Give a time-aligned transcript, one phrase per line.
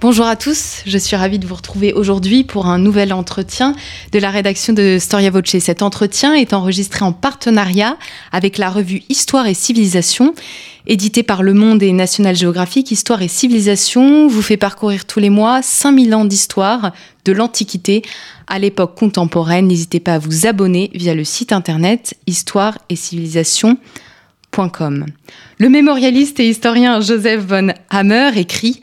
[0.00, 3.74] Bonjour à tous, je suis ravie de vous retrouver aujourd'hui pour un nouvel entretien
[4.12, 5.58] de la rédaction de Storia Voce.
[5.60, 7.96] Cet entretien est enregistré en partenariat
[8.32, 10.34] avec la revue Histoire et Civilisation,
[10.86, 12.90] éditée par Le Monde et National Geographic.
[12.90, 16.92] Histoire et Civilisation vous fait parcourir tous les mois 5000 ans d'histoire
[17.24, 18.02] de l'Antiquité
[18.46, 19.68] à l'époque contemporaine.
[19.68, 25.06] N'hésitez pas à vous abonner via le site internet histoire et civilisation.com.
[25.58, 28.80] Le mémorialiste et historien Joseph von Hammer écrit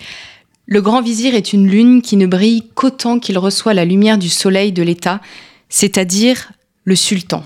[0.72, 4.30] le grand vizir est une lune qui ne brille qu'autant qu'il reçoit la lumière du
[4.30, 5.20] soleil de l'État,
[5.68, 6.54] c'est-à-dire
[6.86, 7.44] le sultan.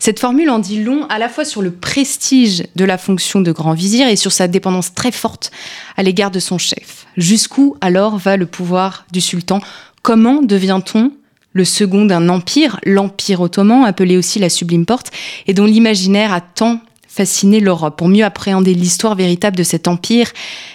[0.00, 3.52] Cette formule en dit long à la fois sur le prestige de la fonction de
[3.52, 5.52] grand vizir et sur sa dépendance très forte
[5.96, 7.06] à l'égard de son chef.
[7.16, 9.60] Jusqu'où alors va le pouvoir du sultan?
[10.02, 11.12] Comment devient-on
[11.52, 15.12] le second d'un empire, l'Empire ottoman, appelé aussi la Sublime Porte,
[15.46, 17.96] et dont l'imaginaire a tant fasciné l'Europe?
[17.96, 20.32] Pour mieux appréhender l'histoire véritable de cet empire,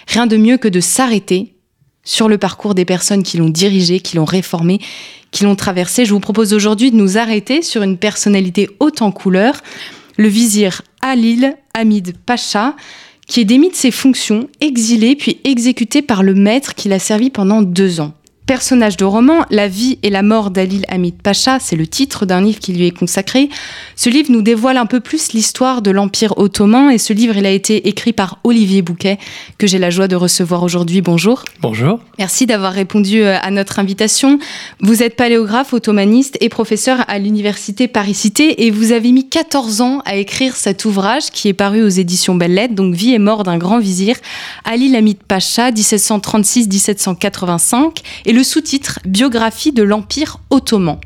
[0.08, 1.53] rien de mieux que de s'arrêter
[2.04, 4.80] sur le parcours des personnes qui l'ont dirigé, qui l'ont réformé,
[5.30, 6.04] qui l'ont traversé.
[6.04, 9.60] Je vous propose aujourd'hui de nous arrêter sur une personnalité haute en couleur,
[10.16, 12.76] le vizir Halil Hamid Pacha,
[13.26, 17.30] qui est démis de ses fonctions, exilé puis exécuté par le maître qui l'a servi
[17.30, 18.12] pendant deux ans.
[18.46, 22.42] Personnage de roman, La vie et la mort d'Alil Hamid Pacha, c'est le titre d'un
[22.42, 23.48] livre qui lui est consacré.
[23.96, 27.46] Ce livre nous dévoile un peu plus l'histoire de l'Empire ottoman et ce livre, il
[27.46, 29.16] a été écrit par Olivier Bouquet,
[29.56, 31.00] que j'ai la joie de recevoir aujourd'hui.
[31.00, 31.42] Bonjour.
[31.62, 32.00] Bonjour.
[32.18, 34.38] Merci d'avoir répondu euh, à notre invitation.
[34.80, 40.02] Vous êtes paléographe, ottomaniste et professeur à l'université Paris-Cité et vous avez mis 14 ans
[40.04, 43.56] à écrire cet ouvrage qui est paru aux éditions Lettres, donc Vie et mort d'un
[43.56, 44.16] grand vizir,
[44.66, 48.02] Alil Hamid Pacha, 1736-1785.
[48.26, 50.98] Et le sous-titre Biographie de l'Empire ottoman.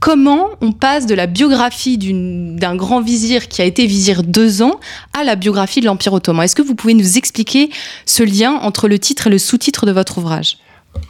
[0.00, 4.80] Comment on passe de la biographie d'un grand vizir qui a été vizir deux ans
[5.18, 6.44] à la biographie de l'Empire ottoman?
[6.44, 7.70] Est-ce que vous pouvez nous expliquer
[8.06, 10.58] ce lien entre le titre et le sous-titre de votre ouvrage?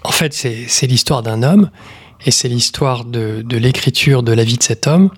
[0.05, 1.71] En fait, c'est l'histoire d'un homme
[2.27, 5.11] et c'est l'histoire de, l'écriture de la vie de cet homme.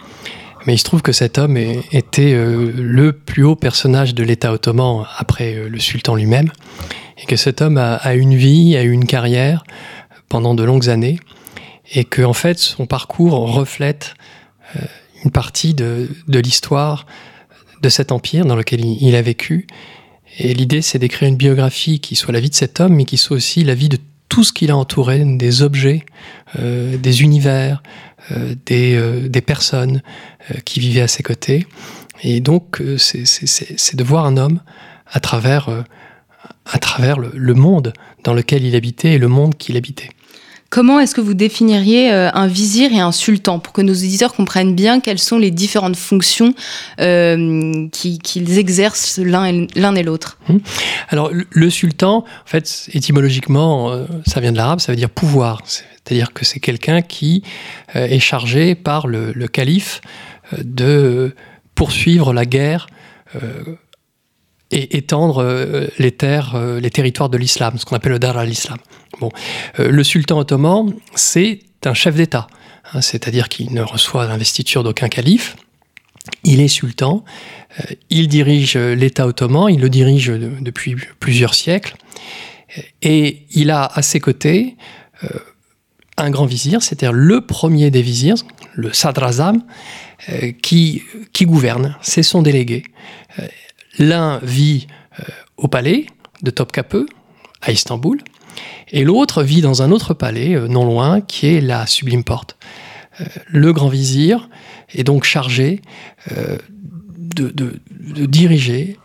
[0.67, 4.53] Mais il se trouve que cet homme était euh, le plus haut personnage de l'État
[4.53, 6.51] ottoman après euh, le sultan lui-même,
[7.17, 9.65] et que cet homme a, a, une vie, a une carrière,
[10.31, 11.19] pendant de longues années
[11.93, 14.15] et que fait son parcours reflète
[14.77, 14.81] euh,
[15.25, 17.05] une partie de, de l'histoire
[17.83, 19.67] de cet empire dans lequel il, a vécu.
[20.39, 23.17] Et l'idée, c'est d'écrire une biographie qui soit la vie de cet homme, mais qui
[23.17, 23.99] soit aussi la vie de
[24.29, 26.05] tout ce qui l'a entouré, des objets,
[26.59, 27.83] euh, des univers,
[28.31, 30.03] euh, des, des, personnes
[30.65, 31.67] qui vivaient à ses côtés.
[32.23, 34.61] Et donc, c'est de voir un homme
[35.11, 35.85] à travers,
[36.67, 40.11] à travers le monde dans lequel il habitait et le monde qu'il habitait.
[40.71, 44.33] Comment est-ce que vous définiriez euh, un vizir et un sultan pour que nos éditeurs
[44.33, 46.55] comprennent bien quelles sont les différentes fonctions
[47.01, 49.47] euh, qu'ils exercent l'un
[49.97, 50.39] et l'autre?
[50.49, 50.59] Mmh.
[51.09, 55.63] Alors le, sultan, en fait, étymologiquement, euh, ça vient de l'arabe, ça veut dire pouvoir.
[55.67, 57.43] C'est-à-dire que c'est quelqu'un qui
[57.95, 60.01] est chargé par le, calife
[60.57, 61.35] de
[61.75, 62.87] poursuivre la guerre
[64.71, 65.45] et étendre
[65.99, 66.17] les
[66.81, 68.79] les territoires de l'islam, ce qu'on appelle le dar al-islam.
[69.79, 72.47] Euh, le sultan ottoman, c'est un chef d'État,
[72.93, 75.57] hein, c'est-à-dire qu'il ne reçoit l'investiture d'aucun calife.
[76.45, 77.25] Il est sultan,
[77.79, 81.97] euh, il dirige l'État ottoman, il le dirige depuis plusieurs siècles,
[83.03, 84.77] et il a à ses côtés
[85.25, 85.29] euh,
[86.17, 88.37] un grand vizir, c'est-à-dire le premier des vizirs,
[88.75, 89.63] le sadrazam,
[90.61, 92.83] qui, qui gouverne, c'est son délégué.
[93.99, 94.87] L'un vit
[95.57, 96.07] au palais
[96.43, 97.07] de Topkapı,
[97.63, 98.19] à Istanbul,
[98.93, 102.57] et l'autre vit dans un autre palais, euh, non loin, qui est la Sublime Porte.
[103.21, 104.49] Euh, le grand vizir
[104.95, 105.81] est donc chargé
[106.33, 106.59] euh,
[107.37, 107.81] de,
[108.27, 108.99] diriger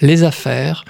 [0.00, 0.84] les affaires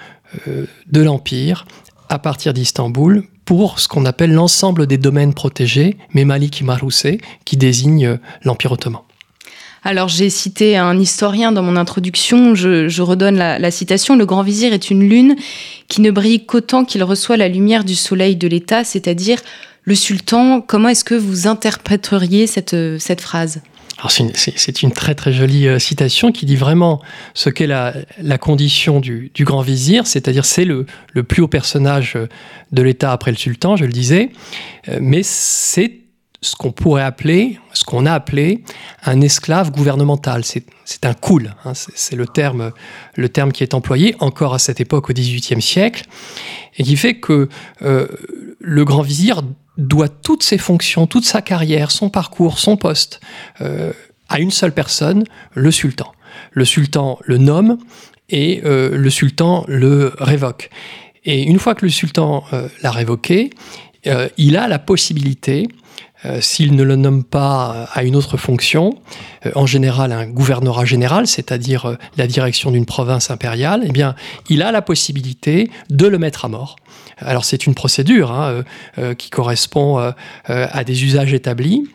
[0.46, 1.64] de l'Empire
[2.08, 8.18] à partir d'Istanbul pour ce qu'on appelle l'ensemble des domaines protégés, Memalik Marousset, qui désigne
[8.42, 9.02] l'Empire ottoman.
[9.86, 14.72] Alors j'ai cité un historien dans mon introduction, je, redonne la, citation, Le grand vizir
[14.72, 15.36] est une lune
[15.88, 19.38] qui ne brille qu'autant qu'il reçoit la lumière du soleil de l'État, c'est-à-dire
[19.82, 20.62] le sultan.
[20.62, 23.60] Comment est-ce que vous interpréteriez cette, cette phrase?
[24.10, 27.00] C'est une très très jolie euh, citation qui dit vraiment
[27.32, 27.94] ce qu'est la,
[28.38, 30.86] condition du, grand vizir, c'est-à-dire c'est le,
[31.22, 32.18] plus haut personnage
[32.72, 34.30] de l'État après le sultan, je le disais,
[34.88, 36.03] euh, mais c'est
[36.44, 38.62] ce qu'on pourrait appeler, ce qu'on a appelé
[39.04, 40.44] un esclave gouvernemental.
[40.44, 42.72] C'est un cool, hein, c'est le terme,
[43.16, 46.04] le terme qui est employé encore à cette époque au XVIIIe siècle,
[46.76, 47.48] et qui fait que
[47.82, 48.06] euh,
[48.60, 49.42] le grand vizir
[49.78, 53.20] doit toutes ses fonctions, toute sa carrière, son parcours, son poste
[53.62, 53.92] euh,
[54.28, 55.24] à une seule personne,
[55.54, 56.12] le sultan.
[56.52, 57.78] Le sultan le nomme
[58.28, 60.68] et euh, le sultan le révoque.
[61.24, 62.44] Et une fois que le sultan
[62.82, 63.48] l'a révoqué,
[64.36, 65.66] il a la possibilité
[66.26, 68.98] euh, s'il ne le nomme pas à une autre fonction,
[69.46, 74.14] euh, en général un gouvernorat général, c'est-à-dire euh, la direction d'une province impériale, eh bien,
[74.48, 76.76] il a la possibilité de le mettre à mort.
[77.18, 78.64] Alors c'est une procédure hein,
[79.16, 80.12] qui correspond
[80.48, 81.88] à des usages établis,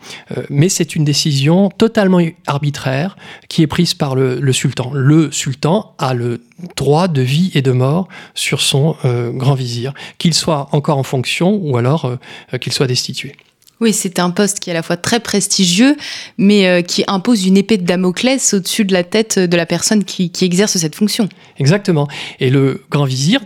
[0.48, 3.16] mais c'est une décision totalement arbitraire
[3.48, 4.90] qui est prise par le, sultan.
[4.94, 6.40] Le sultan a le
[6.74, 8.96] droit de vie et de mort sur son
[9.34, 12.10] grand vizir, qu'il soit encore en fonction ou alors
[12.58, 13.36] qu'il soit destitué.
[13.80, 15.96] Oui, c'est un poste qui est à la fois très prestigieux,
[16.36, 20.04] mais euh, qui impose une épée de Damoclès au-dessus de la tête de la personne
[20.04, 21.28] qui, exerce cette fonction.
[21.58, 22.06] Exactement.
[22.40, 23.40] Et le grand vizir,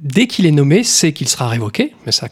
[0.00, 2.28] dès qu'il est nommé, sait qu'il sera révoqué, mais ça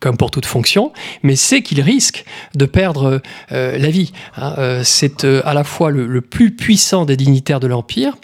[0.00, 0.92] comme, pour toute fonction,
[1.22, 2.24] mais sait qu'il risque
[2.54, 3.22] de perdre
[3.52, 4.12] euh, la vie.
[4.36, 4.54] Hein.
[4.58, 8.16] Euh, c'est à la fois le, plus puissant des dignitaires de l'Empire,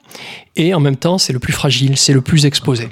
[0.57, 2.89] et en même temps c'est le plus fragile, c'est le plus exposé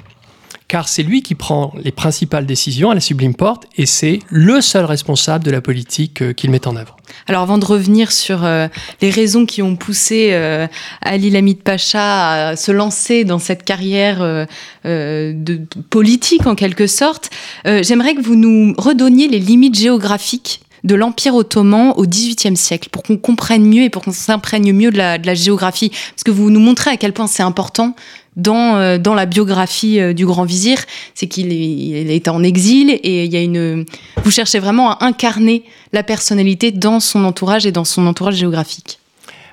[0.67, 4.59] car c'est lui qui prend les principales décisions à la Sublime Porte et c'est le
[4.59, 6.97] seul responsable de la politique euh, qu'il met en œuvre.
[7.27, 8.67] Alors avant de revenir sur euh,
[9.01, 10.67] les raisons qui ont poussé euh,
[11.01, 14.47] Ali Lamid Pacha à se lancer dans cette carrière
[14.83, 17.29] de, politique en quelque sorte,
[17.65, 23.03] j'aimerais que vous nous redonniez les limites géographiques de l'Empire ottoman au XVIIIe siècle, pour
[23.03, 25.89] qu'on comprenne mieux et pour qu'on s'imprègne mieux de la, de la, géographie.
[25.89, 27.95] Parce que vous nous montrez à quel point c'est important
[28.37, 30.79] dans, euh, dans la biographie euh, du grand vizir,
[31.13, 33.85] c'est qu'il est, en exil et il y a une.
[34.23, 38.99] Vous cherchez vraiment à incarner la personnalité dans son entourage et dans son entourage géographique.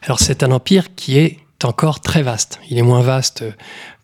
[0.03, 2.61] Alors c'est un empire qui est encore très vaste.
[2.71, 3.45] Il est moins vaste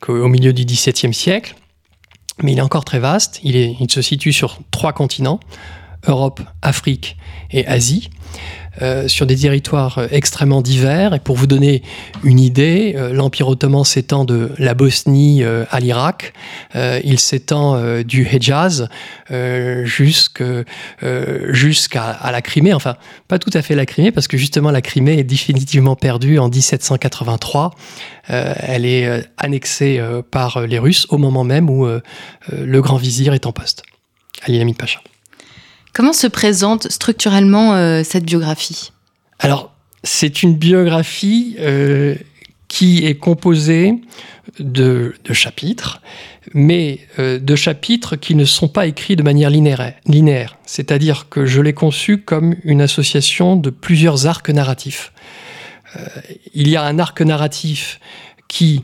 [0.00, 1.54] qu'au milieu du XVIIe siècle,
[2.42, 3.38] mais il est encore très vaste.
[3.44, 5.40] Il se situe sur trois continents
[6.06, 7.16] Europe, Afrique
[7.50, 8.10] et Asie.
[8.82, 11.12] Euh, sur des territoires euh, extrêmement divers.
[11.12, 11.82] Et pour vous donner
[12.22, 16.32] une idée, euh, l'Empire ottoman s'étend de la Bosnie à l'Irak,
[16.74, 18.88] il s'étend du Hejaz
[19.84, 20.64] jusqu'à
[22.30, 22.72] la Crimée.
[22.72, 22.96] Enfin,
[23.28, 26.48] pas tout à fait la Crimée, parce que justement la Crimée est définitivement perdue en
[26.48, 27.74] 1783.
[28.28, 30.00] elle est annexée
[30.30, 33.82] par les Russes au moment même où le grand vizir est en poste,
[34.42, 35.00] Ali Pacha.
[35.92, 38.92] Comment se présente structurellement euh, cette biographie?
[39.38, 39.72] Alors,
[40.04, 42.14] c'est une biographie euh,
[42.68, 43.94] qui est composée
[44.60, 46.00] de, chapitres,
[46.54, 49.94] mais euh, de chapitres qui ne sont pas écrits de manière linéaire.
[50.06, 50.58] linéaire.
[50.64, 55.12] C'est-à-dire que je l'ai conçu comme une association de plusieurs arcs narratifs.
[56.54, 57.98] il y a un arc narratif
[58.46, 58.80] qui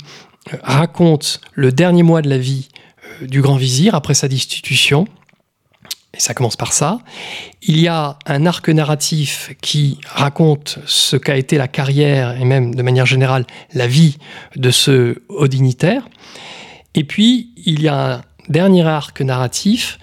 [0.62, 2.68] raconte le dernier mois de la vie
[3.22, 5.06] du grand vizir après sa destitution,
[6.16, 6.98] et ça commence par ça.
[7.62, 12.74] Il y a un arc narratif qui raconte ce qu'a été la carrière et même
[12.74, 14.18] de manière générale la vie
[14.56, 16.08] de ce haut dignitaire.
[16.94, 19.98] Et puis, il y a dernier arc narratif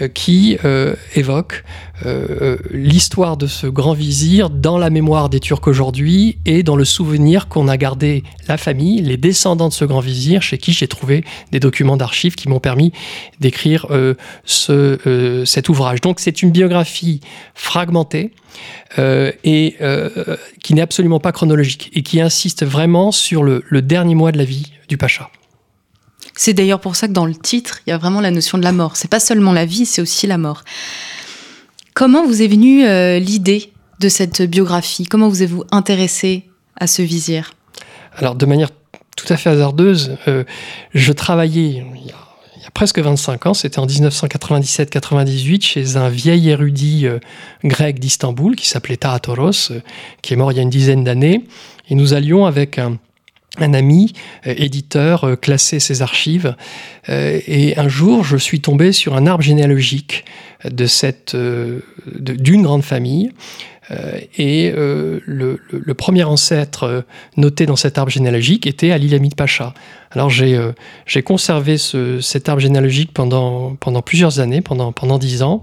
[0.00, 1.64] euh, qui euh, évoque
[2.04, 6.84] euh, l'histoire de ce grand vizir dans la mémoire des Turcs aujourd'hui et dans le
[6.84, 10.88] souvenir qu'on a gardé la famille, les descendants de ce grand vizir, chez qui j'ai
[10.88, 12.92] trouvé des documents d'archives qui m'ont permis
[13.40, 13.86] d'écrire
[14.44, 16.00] ce, cet ouvrage.
[16.00, 17.20] Donc c'est une biographie
[17.54, 18.32] fragmentée
[18.98, 19.76] et
[20.62, 24.44] qui n'est absolument pas chronologique et qui insiste vraiment sur le dernier mois de la
[24.44, 25.30] vie du Pacha.
[26.36, 28.62] C'est d'ailleurs pour ça que dans le titre, il y a vraiment la notion de
[28.62, 28.96] la mort.
[28.96, 30.62] C'est pas seulement la vie, c'est aussi la mort.
[31.94, 35.06] Comment vous est venue euh, l'idée de cette biographie?
[35.06, 36.44] Comment vous êtes-vous intéressé
[36.78, 37.54] à ce vizir?
[38.14, 38.68] Alors, de manière
[39.16, 40.44] tout à fait hasardeuse, euh,
[40.94, 47.06] je travaillais il y, a, presque 25 ans, c'était en 1997-98, chez un vieil érudit
[47.06, 47.18] euh,
[47.64, 49.72] grec d'Istanbul qui s'appelait Taatoros,
[50.20, 51.46] qui est mort il y a une dizaine d'années.
[51.88, 52.98] Et nous allions avec un,
[53.62, 54.12] un ami
[54.46, 56.54] euh, éditeur euh, classait ses archives
[57.08, 60.24] euh, et un jour je suis tombé sur un arbre généalogique
[60.64, 63.30] de cette d'une grande famille
[64.36, 67.04] et le, premier ancêtre
[67.36, 69.74] noté dans cet arbre généalogique était Ali Lamid Pacha.
[70.10, 75.62] Alors j'ai conservé ce, cet arbre généalogique pendant pendant plusieurs années, pendant pendant dix ans.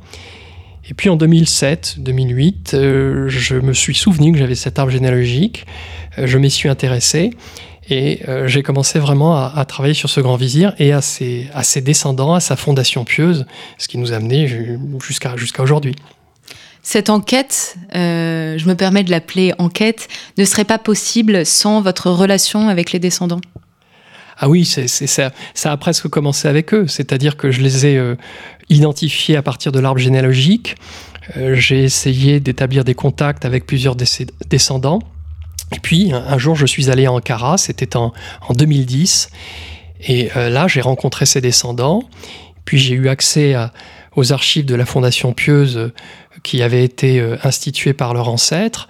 [0.89, 5.65] Et puis en 2007-2008, je me suis souvenu que j'avais cet arbre généalogique,
[6.17, 7.31] je m'y suis intéressé,
[7.89, 11.49] et euh, j'ai commencé vraiment à, travailler sur ce grand vizir et à ses,
[11.81, 13.45] descendants, à sa fondation pieuse,
[13.77, 14.47] ce qui nous a amené
[15.01, 15.95] jusqu'à aujourd'hui.
[16.81, 22.09] Cette enquête, euh, je me permets de l'appeler enquête, ne serait pas possible sans votre
[22.09, 23.41] relation avec les descendants?
[24.37, 28.15] Ah oui, ça, ça, a presque commencé avec eux, c'est-à-dire que je les ai euh,
[28.69, 30.75] identifiés à partir de l'arbre généalogique.
[31.53, 34.99] J'ai essayé d'établir des contacts avec plusieurs descendants.
[35.75, 38.13] Et puis, un, jour, je suis allé à Ankara, c'était en,
[38.47, 39.29] en, 2010.
[40.05, 42.03] Et là, j'ai rencontré ces descendants.
[42.65, 43.55] Puis, j'ai eu accès
[44.15, 45.91] aux archives de la Fondation Pieuse
[46.43, 48.87] qui avaient été euh, institués par leurs ancêtres.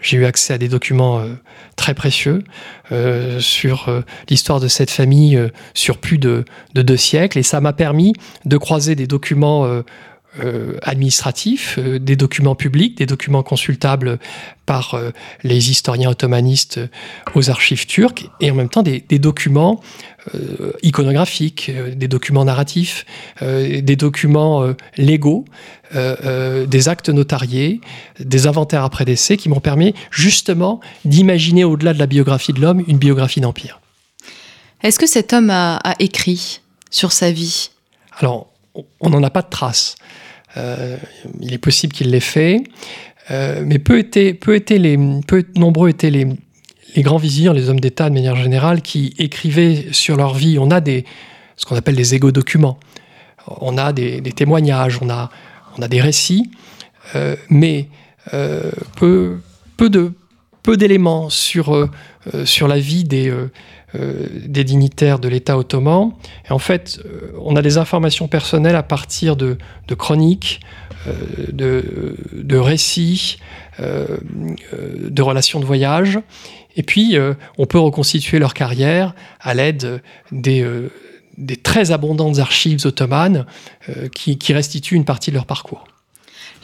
[0.00, 1.34] J'ai eu accès à des documents euh,
[1.76, 2.42] très précieux
[2.90, 5.40] euh, sur l'histoire de cette famille
[5.74, 8.12] sur plus de, deux siècles et ça m'a permis
[8.44, 9.82] de croiser des documents
[10.82, 14.18] administratifs, des documents publics, des documents consultables
[14.64, 14.98] par
[15.42, 16.80] les historiens ottomanistes
[17.34, 19.82] aux archives turques et en même temps des, des documents
[20.34, 23.04] euh, iconographiques, euh, des documents narratifs,
[23.42, 24.64] euh, des documents
[24.96, 25.44] légaux,
[25.94, 27.80] des actes notariés,
[28.18, 32.82] des inventaires après décès qui m'ont permis justement d'imaginer au-delà de la biographie de l'homme
[32.86, 33.80] une biographie d'empire.
[34.82, 36.60] Est-ce que cet homme a, écrit
[36.90, 37.70] sur sa vie?
[38.18, 38.46] Alors,
[39.00, 39.96] on n'en a pas de traces.
[40.56, 42.62] Il est possible qu'il l'ait fait,
[43.30, 46.26] mais peu, étaient, peu, étaient les, peu nombreux étaient les,
[46.94, 50.70] les grands vizirs, les hommes d'État de manière générale, qui écrivaient sur leur vie, on
[50.70, 51.04] a des,
[51.56, 52.78] ce qu'on appelle des égo-documents,
[53.46, 55.30] on a des, témoignages, on a,
[55.78, 56.50] on a des récits,
[57.14, 57.88] euh, mais
[58.34, 59.40] euh, peu,
[59.76, 60.12] peu, de,
[60.62, 61.88] peu d'éléments sur, euh,
[62.44, 63.32] sur la vie des,
[63.94, 66.12] des dignitaires de l'État ottoman.
[66.48, 67.00] Et en fait,
[67.40, 69.56] on a des informations personnelles à partir de,
[69.96, 70.60] chroniques,
[71.52, 73.38] de, de, récits,
[73.78, 76.20] de relations de voyage.
[76.76, 80.90] Et puis, euh, on peut reconstituer leur carrière à l'aide des, euh,
[81.62, 83.46] très abondantes archives ottomanes
[83.88, 85.84] euh, qui, restituent une partie de leur parcours.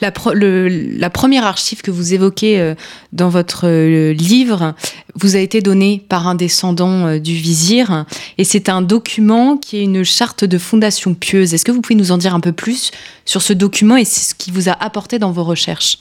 [0.01, 2.73] La, première archive que vous évoquez
[3.11, 3.67] dans votre
[4.11, 4.75] livre
[5.15, 8.05] vous a été donnée par un descendant du vizir
[8.37, 11.53] et c'est un document qui est une charte de fondation pieuse.
[11.53, 12.91] Est-ce que vous pouvez nous en dire un peu plus
[13.25, 15.97] sur ce document et ce qui vous a apporté dans vos recherches?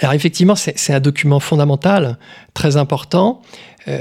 [0.00, 2.18] Alors effectivement, c'est un document fondamental,
[2.54, 3.42] très important,
[3.88, 3.98] euh,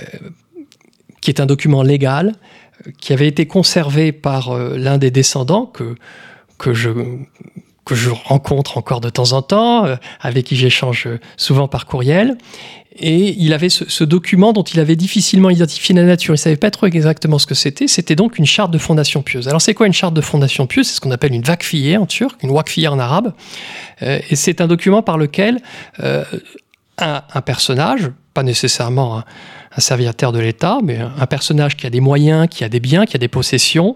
[1.21, 2.35] qui est un document légal,
[2.85, 5.95] euh, qui avait été conservé par euh, l'un des descendants que,
[6.59, 6.89] que je
[7.87, 9.85] que je rencontre encore de temps en temps,
[10.21, 12.37] avec qui j'échange souvent par courriel,
[12.99, 16.33] et il avait ce, document dont il avait difficilement identifié la nature.
[16.33, 17.87] Il ne savait pas trop exactement ce que c'était.
[17.87, 19.47] C'était donc une charte de fondation pieuse.
[19.47, 20.87] Alors c'est quoi une charte de fondation pieuse?
[20.87, 23.33] C'est ce qu'on appelle une vakfiye en turc, une wakfiye en arabe.
[24.01, 25.59] Euh, et c'est un document par lequel
[25.99, 26.23] euh,
[26.97, 29.23] un, personnage, pas nécessairement un,
[29.81, 33.15] serviteur de l'État, mais un, personnage qui a des moyens, qui a des biens, qui
[33.15, 33.95] a des possessions,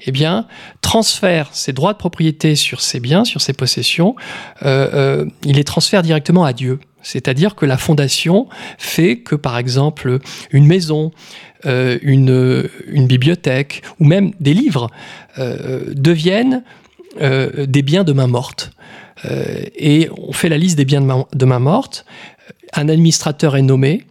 [0.00, 0.46] eh bien,
[0.80, 4.16] transfère ses droits de propriété sur ses biens, sur ses possessions,
[4.64, 6.80] euh, il les transfère directement à Dieu.
[7.02, 10.18] C'est-à-dire que la fondation fait que, par exemple,
[10.50, 11.12] une maison,
[11.66, 14.90] euh, une, bibliothèque ou même des livres
[15.38, 16.62] euh, deviennent
[17.20, 18.72] euh, des biens de main morte.
[19.76, 22.06] et on fait la liste des biens de main, morte.
[22.72, 24.06] Un administrateur est nommé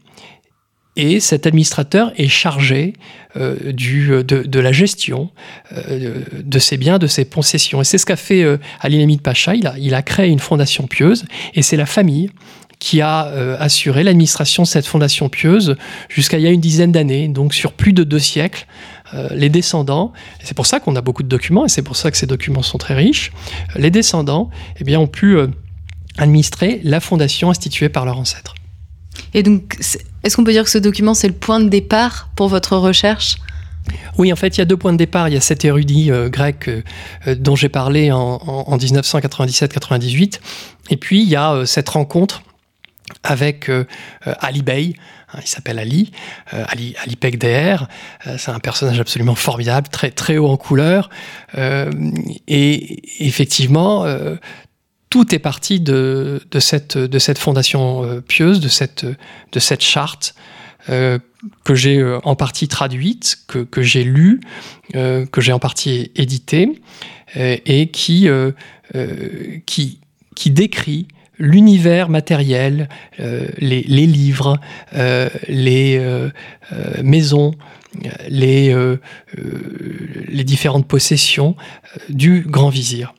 [0.99, 2.93] et cet administrateur est chargé
[3.35, 5.29] du, de, la gestion
[5.71, 7.81] de ses biens, de ses possessions.
[7.81, 8.43] Et c'est ce qu'a fait
[8.81, 9.55] Ali Hamid Pacha.
[9.55, 12.31] Il a, il a créé une fondation pieuse et c'est la famille
[12.79, 15.75] qui a euh, assuré l'administration de cette fondation pieuse
[16.07, 18.65] jusqu'à il y a une dizaine d'années, donc sur plus de deux siècles.
[19.13, 22.09] Euh, les descendants, c'est pour ça qu'on a beaucoup de documents, et c'est pour ça
[22.09, 23.31] que ces documents sont très riches,
[23.75, 25.37] euh, les descendants eh bien, ont pu
[26.17, 28.55] administrer la fondation instituée par leurs ancêtres.
[29.33, 29.77] Et donc,
[30.23, 33.37] est-ce qu'on peut dire que ce document, c'est le point de départ pour votre recherche?
[34.17, 35.29] Oui, en fait, il y a deux points de départ.
[35.29, 36.69] Il y a cet érudit grec
[37.25, 40.39] dont j'ai parlé en, en 1997-98.
[40.91, 42.43] Et puis, il y a cette rencontre
[43.23, 43.85] avec euh,
[44.27, 44.93] euh, Ali Bey.
[45.33, 46.11] Hein, il s'appelle Ali,
[46.53, 47.17] euh, Ali, Ali
[48.37, 51.09] c'est un personnage absolument formidable, très, très haut en couleur.
[51.55, 54.05] et effectivement,
[55.09, 60.35] tout est parti de, cette, fondation pieuse, de cette, charte
[60.87, 64.39] que j'ai en partie traduite, que, j'ai lue,
[64.93, 66.81] que j'ai en partie éditée,
[67.35, 68.29] et qui,
[70.45, 71.07] décrit
[71.39, 72.89] l'univers matériel,
[73.19, 74.59] euh, les, livres,
[74.93, 76.29] euh, les euh,
[77.01, 77.53] maisons,
[78.27, 78.73] les
[80.43, 81.55] différentes possessions
[82.09, 83.15] du grand vizir.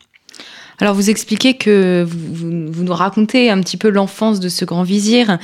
[0.80, 5.38] Alors vous expliquez que vous, nous racontez un petit peu l'enfance de ce grand vizir.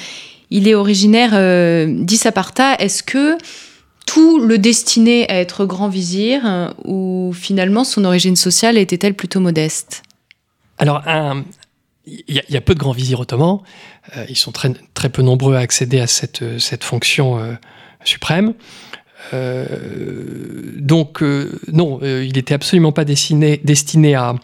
[0.50, 1.32] Il est originaire
[1.88, 2.74] d'Issaparta.
[2.78, 3.36] Est-ce que
[4.06, 10.02] tout le destinait à être grand vizir ou finalement son origine sociale était-elle plutôt modeste?
[10.78, 11.02] Alors,
[12.06, 13.60] il y, a peu de grands vizirs ottomans.
[14.28, 17.58] ils sont très, très peu nombreux à accéder à cette, cette fonction
[18.04, 18.54] suprême.
[19.32, 21.22] donc,
[21.72, 24.36] non, il n'était absolument pas destiné, destiné à,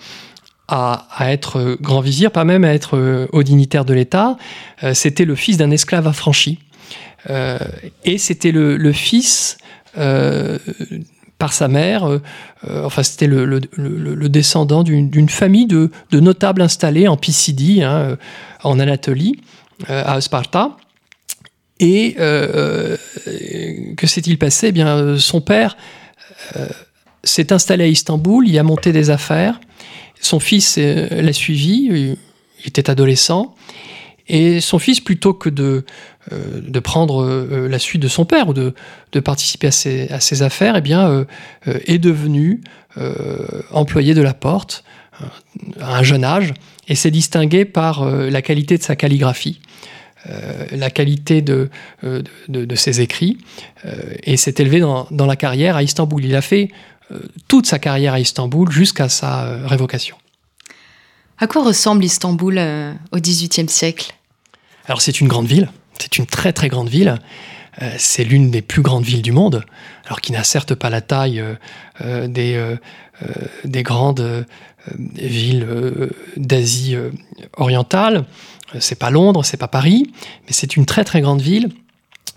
[0.68, 4.38] à, être grand vizir, pas même à être haut dignitaire de l'État.
[4.94, 6.60] C'était le fils d'un esclave affranchi.
[7.28, 9.58] et c'était le, fils
[11.42, 12.04] par sa mère.
[12.04, 12.18] Euh,
[12.68, 18.16] euh, enfin, c'était le, descendant d'une famille de, notables installés en Pisidie, hein, euh,
[18.62, 19.40] en Anatolie,
[19.88, 20.76] à Sparta.
[21.80, 24.68] Et que s'est-il passé?
[24.68, 25.76] Eh bien, son père
[27.24, 29.58] s'est installé à Istanbul, il a monté des affaires.
[30.22, 32.16] Son fils l'a suivi, il
[32.64, 33.54] était adolescent.
[34.28, 35.84] Et son fils, plutôt que de,
[36.32, 38.72] euh, prendre euh, la suite de son père ou de,
[39.20, 39.70] participer à
[40.20, 41.24] ses, affaires, eh bien, euh,
[41.66, 42.60] est devenu
[43.70, 44.84] employé de la porte
[45.80, 46.52] à un jeune âge
[46.88, 49.60] et s'est distingué par la qualité de sa calligraphie.
[50.70, 51.70] la qualité de,
[52.74, 53.38] ses écrits
[54.24, 56.22] et s'est élevé dans, la carrière à Istanbul.
[56.22, 56.68] Il a fait
[57.48, 60.16] toute sa carrière à Istanbul jusqu'à sa révocation.
[61.38, 62.60] À quoi ressemble Istanbul
[63.10, 64.14] au XVIIIe siècle?
[64.86, 67.18] Alors c'est une grande ville, c'est une très très grande ville.
[67.80, 69.64] Euh, c'est l'une des plus grandes villes du monde,
[70.04, 71.54] alors qui n'a certes pas la taille euh,
[72.02, 72.76] euh, des,
[73.64, 74.46] des, grandes
[75.14, 75.66] villes
[76.36, 76.96] d'Asie
[77.56, 78.24] orientale.
[78.78, 80.12] C'est pas Londres, c'est pas Paris,
[80.46, 81.70] mais c'est une très très grande ville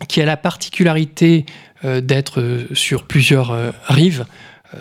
[0.08, 1.46] qui a la particularité
[1.84, 4.26] d'être sur plusieurs rives,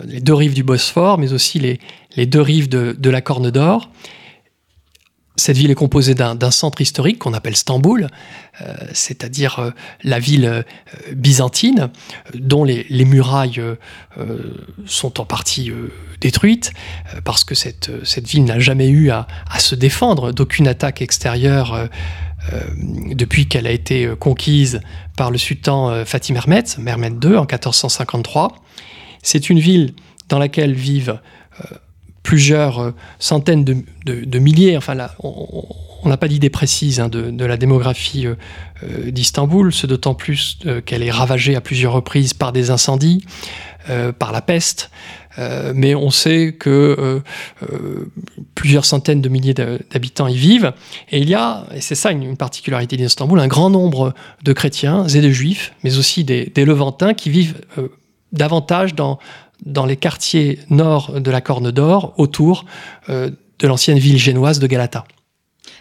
[0.05, 1.79] les deux rives du Bosphore, mais aussi les,
[2.15, 3.89] les deux rives de, de la Corne d'Or.
[5.37, 8.07] Cette ville est composée d'un centre historique qu'on appelle Stamboul,
[8.61, 9.71] euh, c'est-à-dire euh,
[10.03, 10.63] la ville euh,
[11.13, 11.89] byzantine,
[12.33, 13.61] dont les, murailles
[14.85, 15.71] sont en partie
[16.21, 16.71] détruites,
[17.23, 19.27] parce que cette, cette ville n'a jamais eu à,
[19.59, 21.87] se défendre d'aucune attaque extérieure
[23.11, 24.81] depuis qu'elle a été conquise
[25.15, 28.63] par le sultan Fatih Mehmet, Mehmet II, en 1453.
[29.25, 29.93] C'est une ville
[30.29, 31.19] dans laquelle vivent
[32.25, 38.25] plusieurs euh, centaines de, milliers, enfin on n'a pas d'idée précise hein, de, la démographie
[38.25, 38.35] euh,
[38.83, 43.23] euh, d'Istanbul, ce d'autant plus qu'elle est ravagée à plusieurs reprises par des incendies,
[44.17, 44.89] par la peste,
[45.37, 47.21] mais on sait que
[48.55, 50.73] plusieurs centaines de milliers d'habitants y vivent,
[51.11, 55.05] et il y a, et c'est ça une, particularité d'Istanbul, un grand nombre de chrétiens
[55.07, 57.61] et de juifs, mais aussi des Levantins qui vivent
[58.35, 59.19] davantage dans,
[59.65, 62.65] dans les quartiers nord de la Corne d'Or, autour
[63.09, 65.05] euh, de l'ancienne ville génoise de Galata.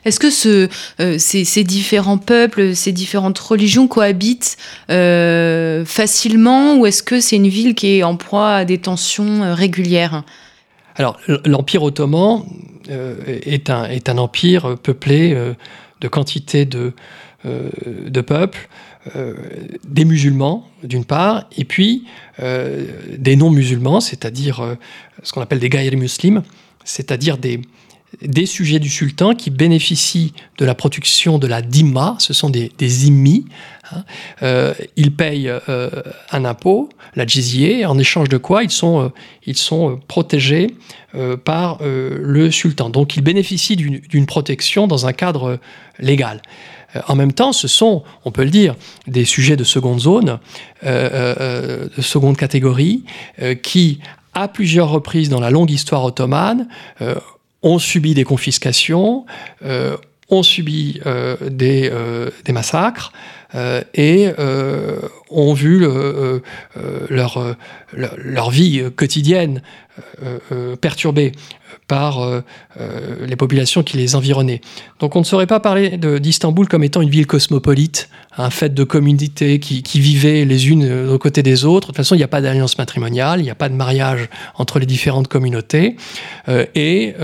[0.05, 0.69] Est-ce que ce,
[1.01, 4.57] euh, ces, différents peuples, ces différentes religions cohabitent
[4.91, 9.55] euh, facilement ou est-ce que c'est une ville qui est en proie à des tensions
[9.55, 10.23] régulières?
[10.97, 12.45] Alors, l'Empire ottoman
[12.87, 15.37] est, un, est un empire peuplé
[16.01, 16.93] de quantité de,
[17.45, 18.69] de peuples.
[19.17, 19.35] Euh,
[19.87, 22.05] des musulmans, d'une part, et puis
[22.41, 22.87] euh,
[23.19, 24.77] des non-musulmans, c'est-à-dire euh,
[25.23, 26.43] ce qu'on appelle des gaïri muslims,
[26.85, 27.61] c'est-à-dire des,
[28.23, 32.73] des sujets du sultan qui bénéficient de la protection de la dhimma, ce sont des,
[32.79, 32.91] des.
[33.93, 34.73] Hein.
[34.97, 35.53] ils payent
[36.31, 39.13] un impôt, la jizye, en échange de quoi ils sont,
[39.45, 40.69] ils sont protégés
[41.45, 42.89] par le sultan.
[42.89, 45.59] Donc ils bénéficient d'une protection dans un cadre
[45.99, 46.41] légal.
[46.97, 48.75] Euh, en même temps, ce sont, on peut le dire,
[49.07, 50.39] des sujets de seconde zone,
[50.85, 53.05] euh, euh, de seconde catégorie,
[53.63, 54.01] qui,
[54.35, 56.69] à plusieurs reprises dans la longue histoire ottomane,
[57.63, 59.25] ont subi des confiscations,
[60.29, 61.01] ont subi
[61.41, 61.93] des,
[62.53, 63.13] massacres
[63.95, 64.29] et
[65.31, 65.87] ont vu
[67.09, 67.57] leur,
[67.93, 69.63] leur, vie quotidienne
[70.81, 71.33] perturbée
[71.87, 72.41] par euh,
[72.81, 74.61] euh, les populations qui les environnaient.
[75.01, 78.85] Donc on ne saurait pas parler d'Istanbul comme étant une ville cosmopolite, un fait de
[78.85, 81.89] communautés qui, vivaient les unes aux côtés des autres.
[81.89, 84.29] De toute façon, il n'y a pas d'alliance matrimoniale, il n'y a pas de mariage
[84.57, 85.97] entre les différentes communautés.
[86.49, 87.15] Euh, et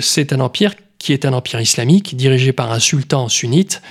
[0.00, 3.82] c'est un empire qui est un empire islamique dirigé par un sultan sunnite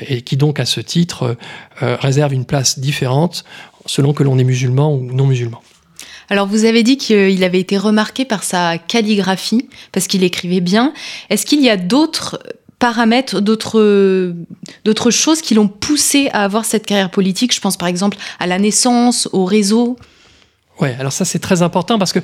[0.00, 1.36] et qui donc à ce titre
[1.80, 3.44] réserve une place différente
[3.86, 5.62] selon que l'on est musulman ou non musulman.
[6.28, 10.92] Alors vous avez dit qu'il avait été remarqué par sa calligraphie, parce qu'il écrivait bien.
[11.30, 12.38] Est-ce qu'il y a d'autres
[12.78, 17.54] paramètres, d'autres, choses qui l'ont poussé à avoir cette carrière politique?
[17.54, 19.96] Je pense par exemple à la naissance, au réseau.
[20.80, 22.20] Oui, alors ça c'est très important parce que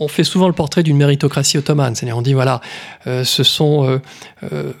[0.00, 1.94] on fait souvent le portrait d'une méritocratie ottomane.
[1.94, 2.60] C'est-à-dire on dit voilà,
[3.06, 3.98] euh, ce sont euh,
[4.52, 4.72] euh,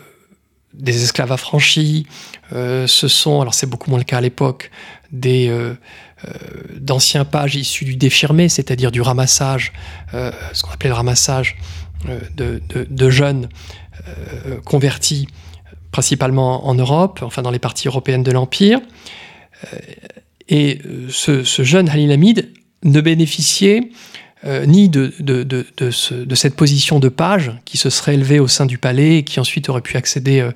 [0.72, 2.06] des esclaves affranchis,
[2.50, 4.72] ce sont, alors c'est beaucoup moins le cas à l'époque,
[5.12, 5.52] des
[6.78, 9.72] d'anciens pages issus du défirmé, c'est-à-dire du ramassage,
[10.12, 11.56] euh, ce qu'on appelait le ramassage
[12.08, 12.58] euh,
[12.90, 13.48] de, jeunes
[14.64, 15.28] converti
[15.92, 18.80] principalement en Europe, enfin dans les parties européennes de l'Empire.
[20.48, 22.50] et ce, jeune Halil Hamid
[22.82, 23.90] ne bénéficiait
[24.66, 25.14] ni de,
[26.34, 29.68] cette position de page qui se serait élevée au sein du palais et qui ensuite
[29.70, 30.46] aurait pu accéder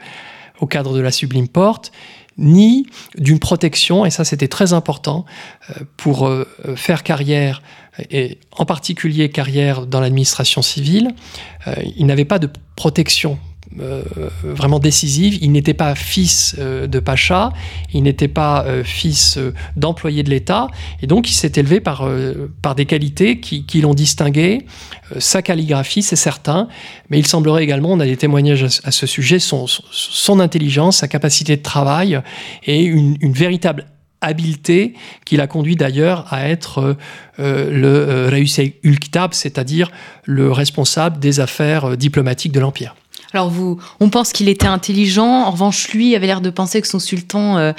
[0.60, 1.92] au cadre de la Sublime Porte,
[2.38, 5.26] ni d'une protection, et ça c'était très important,
[5.70, 6.46] euh, pour euh,
[6.76, 7.62] faire carrière,
[8.10, 11.14] et en particulier carrière dans l'administration civile.
[11.66, 13.38] Euh, il n'avait pas de protection
[13.80, 14.02] euh,
[14.42, 15.38] vraiment décisive.
[15.42, 17.52] Il n'était pas fils euh, de Pacha,
[17.92, 19.38] il n'était pas euh, fils
[19.76, 20.68] d'employé de l'État,
[21.02, 22.08] et donc il s'est élevé par,
[22.62, 24.66] par des qualités qui, qui l'ont distingué.
[25.18, 26.68] sa calligraphie, c'est certain,
[27.10, 31.08] mais il semblerait également, on a des témoignages à, ce sujet, son, son, intelligence, sa
[31.08, 32.20] capacité de travail
[32.64, 33.86] et une, une véritable
[34.20, 36.96] habileté qui l'a conduit d'ailleurs à être
[37.38, 39.90] euh, le Reusei Ulkitab, c'est-à-dire
[40.24, 42.96] le responsable des affaires diplomatiques de l'Empire.
[43.34, 45.26] Alors vous, on pense qu'il était intelligent.
[45.26, 47.72] En revanche, lui avait l'air de penser que son sultan euh,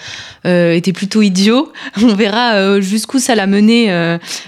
[0.46, 1.72] euh, était plutôt idiot.
[2.02, 3.88] On verra euh, jusqu'où ça l'a mené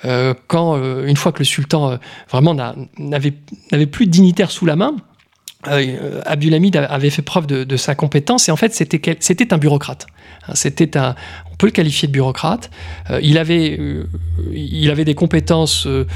[0.04, 1.98] euh, quand, une fois que le sultan
[2.30, 2.54] vraiment
[2.98, 4.96] n'avait plus de dignitaire sous la main,
[5.64, 10.08] Abdulhamid avait fait preuve de, de, sa compétence et en fait c'était un bureaucrate.
[10.54, 11.14] C'était un,
[11.62, 12.70] peut le qualifier de bureaucrate.
[13.10, 14.08] Euh, il, avait, euh,
[14.52, 16.06] il avait des compétences euh,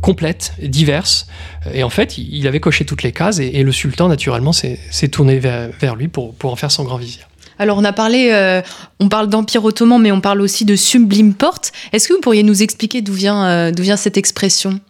[0.00, 1.28] complètes, diverses,
[1.72, 5.38] et en fait, il avait coché toutes les cases, et, le sultan, naturellement, s'est tourné
[5.38, 7.28] vers, lui pour, pour en faire son grand vizir.
[7.60, 8.62] Alors on a parlé,
[9.00, 11.72] on parle d'empire ottoman, mais on parle aussi de sublime porte.
[11.92, 14.80] Est-ce que vous pourriez nous expliquer d'où vient, d'où vient cette expression?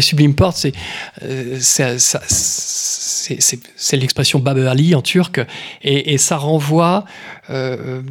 [0.00, 0.72] Sublime porte, c'est
[3.22, 5.40] c'est l'expression Bab Ali en turc,
[5.82, 7.04] et, ça renvoie
[7.50, 8.02] euh,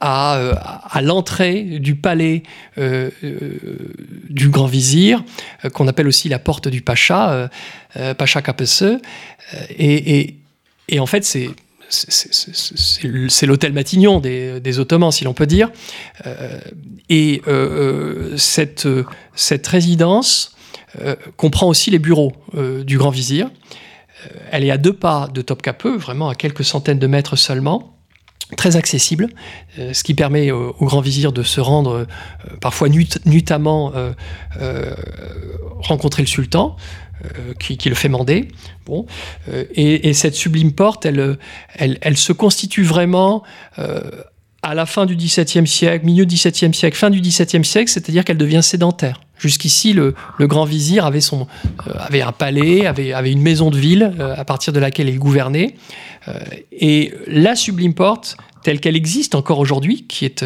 [0.00, 2.42] à, l'entrée du palais
[2.78, 3.58] euh, euh,
[4.28, 5.24] du grand vizir,
[5.72, 7.50] qu'on appelle aussi la porte du Pacha,
[8.16, 8.98] Pacha Kapese,
[9.78, 10.36] et,
[10.98, 11.48] en fait c'est
[13.46, 15.70] l'hôtel Matignon des, Ottomans, si l'on peut dire.
[17.08, 17.42] et
[18.36, 18.86] cette
[19.66, 20.56] résidence
[21.36, 22.32] comprend aussi les bureaux
[22.84, 23.48] du grand vizir.
[24.26, 27.96] Euh, elle est à deux pas de Topkapi, vraiment à quelques centaines de mètres seulement
[28.56, 29.28] très accessible,
[29.78, 32.06] euh, ce qui permet au, grand vizir de se rendre euh,
[32.60, 33.92] parfois nuitamment
[35.78, 36.76] rencontrer le sultan,
[37.58, 38.48] qui, le fait mander.
[38.86, 39.06] Bon,
[39.74, 41.38] et, cette sublime porte, elle,
[41.76, 43.42] elle, elle se constitue vraiment
[43.76, 48.24] à la fin du XVIIe siècle, milieu du XVIIe siècle, fin du XVIIe siècle, c'est-à-dire
[48.24, 49.20] qu'elle devient sédentaire.
[49.40, 51.46] Jusqu'ici, le, grand vizir avait, son,
[51.86, 55.08] euh, avait un palais, avait, avait, une maison de ville euh, à partir de laquelle
[55.08, 55.76] il gouvernait.
[56.28, 56.38] Euh,
[56.72, 60.44] et la sublime porte, telle qu'elle existe encore aujourd'hui, qui est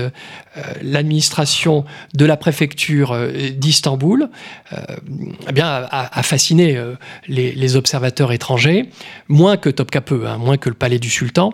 [0.83, 3.19] l'administration de la préfecture
[3.57, 4.31] d'Istanbul,
[4.71, 6.81] eh bien, a, fasciné
[7.27, 8.89] les, observateurs étrangers,
[9.27, 11.53] moins que Topkapi, hein, moins que le palais du sultan.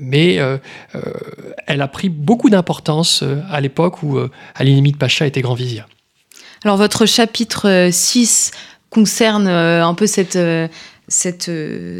[0.00, 0.38] mais
[1.66, 4.18] elle a pris beaucoup d'importance à l'époque où
[4.54, 5.86] Ali Limit Pacha était grand vizir.
[6.64, 10.66] Alors votre chapitre 6 euh, concerne euh, un peu cette, euh,
[11.08, 11.50] cette,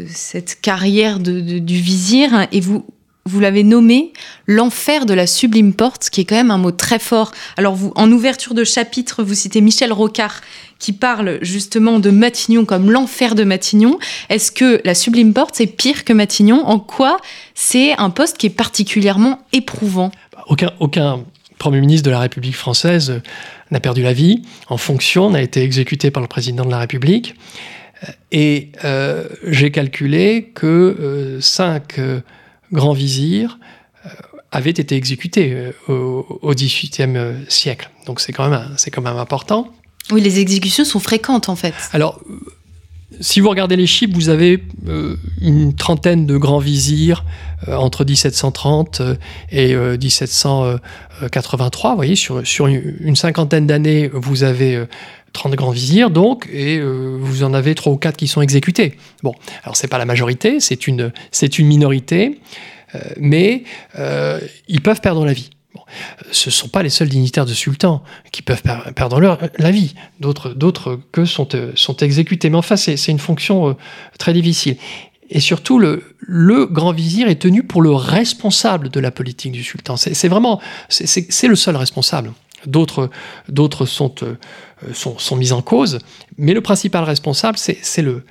[0.09, 2.83] cette carrière de, du vizir et vous,
[3.25, 4.11] vous l'avez nommé
[4.47, 7.31] l'enfer de la sublime porte, qui est quand même un mot très fort.
[7.57, 10.41] Alors, en ouverture de chapitre, vous citez Michel Rocard,
[10.79, 13.99] qui parle justement de Matignon comme l'enfer de Matignon.
[14.29, 16.65] Est-ce que la sublime porte, c'est pire que Matignon?
[16.65, 17.17] En quoi
[17.53, 20.09] c'est un poste qui est particulièrement éprouvant?
[20.47, 21.23] Aucun, aucun
[21.57, 23.21] Premier ministre de la République française
[23.75, 27.35] n'a perdu la vie en fonction, n'a été exécuté par le président de la République.
[28.31, 32.21] Et euh, j'ai calculé que euh, cinq euh,
[32.71, 33.59] grands vizirs
[34.51, 37.89] avaient été exécutés au XVIIIe siècle.
[38.05, 39.67] Donc c'est quand, même, quand même important.
[40.11, 41.73] Oui, les exécutions sont fréquentes en fait.
[41.91, 42.21] Alors,
[43.19, 44.63] si vous regardez les chiffres, vous avez
[45.41, 47.23] une trentaine de grands vizirs
[47.67, 49.01] entre 1730
[49.51, 51.91] et 1783.
[51.91, 54.85] Vous voyez, sur, une cinquantaine d'années, vous avez
[55.35, 58.97] 30 grands vizirs, donc, et euh, vous en avez 3 ou 4 qui sont exécutés.
[59.21, 61.11] Bon, alors c'est pas la majorité, c'est une,
[61.59, 62.39] une minorité,
[62.95, 63.63] euh, mais
[63.99, 65.51] euh, ils peuvent perdre la vie.
[66.31, 68.63] Ce ne sont pas les seuls dignitaires de sultan qui peuvent
[68.95, 69.95] perdre leur, la vie.
[70.19, 72.49] D'autres, que sont, sont exécutés.
[72.49, 73.75] Mais enfin, c'est, une fonction
[74.17, 74.77] très difficile.
[75.29, 79.97] Et surtout, le, grand vizir est tenu pour le responsable de la politique du sultan.
[79.97, 82.33] C'est, vraiment, c'est le seul responsable.
[82.67, 83.09] D'autres,
[83.85, 85.99] sont, euh, mis en cause,
[86.37, 88.23] mais le principal responsable, c'est le,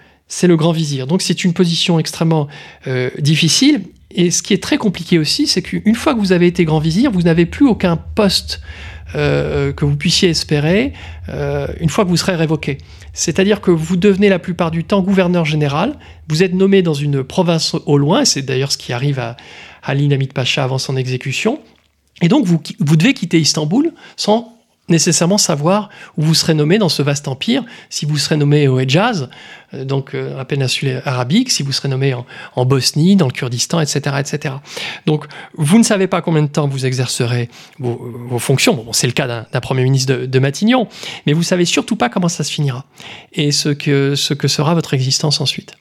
[0.42, 1.06] le grand vizir.
[1.06, 2.48] Donc c'est une position extrêmement
[2.86, 3.82] euh, difficile.
[4.14, 6.78] Et ce qui est très compliqué aussi, c'est qu'une fois que vous avez été grand
[6.78, 8.60] vizir, vous n'avez plus aucun poste
[9.14, 10.92] euh, que vous puissiez espérer
[11.80, 12.78] une fois que vous serez révoqué.
[13.12, 15.96] C'est-à-dire que vous devenez la plupart du temps gouverneur général,
[16.28, 19.36] vous êtes nommé dans une province au loin, c'est d'ailleurs ce qui arrive à
[19.94, 21.60] Namid Pacha avant son exécution,
[22.22, 24.53] et donc, vous devez quitter Istanbul sans
[24.88, 28.78] nécessairement savoir où vous serez nommé dans ce vaste empire, si vous serez nommé au
[28.78, 29.28] Hejaz,
[29.72, 33.80] euh, donc euh, la péninsule arabique, si vous serez nommé en, Bosnie, dans le Kurdistan,
[33.80, 34.54] etc., etc.
[35.06, 38.74] Donc, vous ne savez pas combien de temps vous exercerez vos, fonctions.
[38.74, 40.88] Bon, c'est le cas d'un Premier ministre de, de, Matignon,
[41.26, 42.84] mais vous savez surtout pas comment ça se finira
[43.32, 45.76] et ce que, ce que sera votre existence ensuite.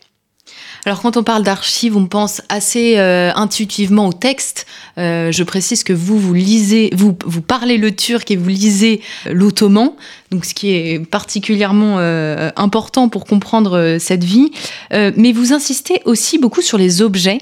[0.86, 4.65] Alors quand on parle d'archives, on pense assez euh, intuitivement au texte.
[4.98, 9.02] Euh, je précise que vous, vous lisez, vous, vous parlez le turc et vous lisez
[9.32, 9.93] l'ottoman,
[10.32, 14.52] donc ce qui est particulièrement euh, important pour comprendre cette vie.
[14.91, 17.39] mais vous insistez aussi beaucoup sur les objets.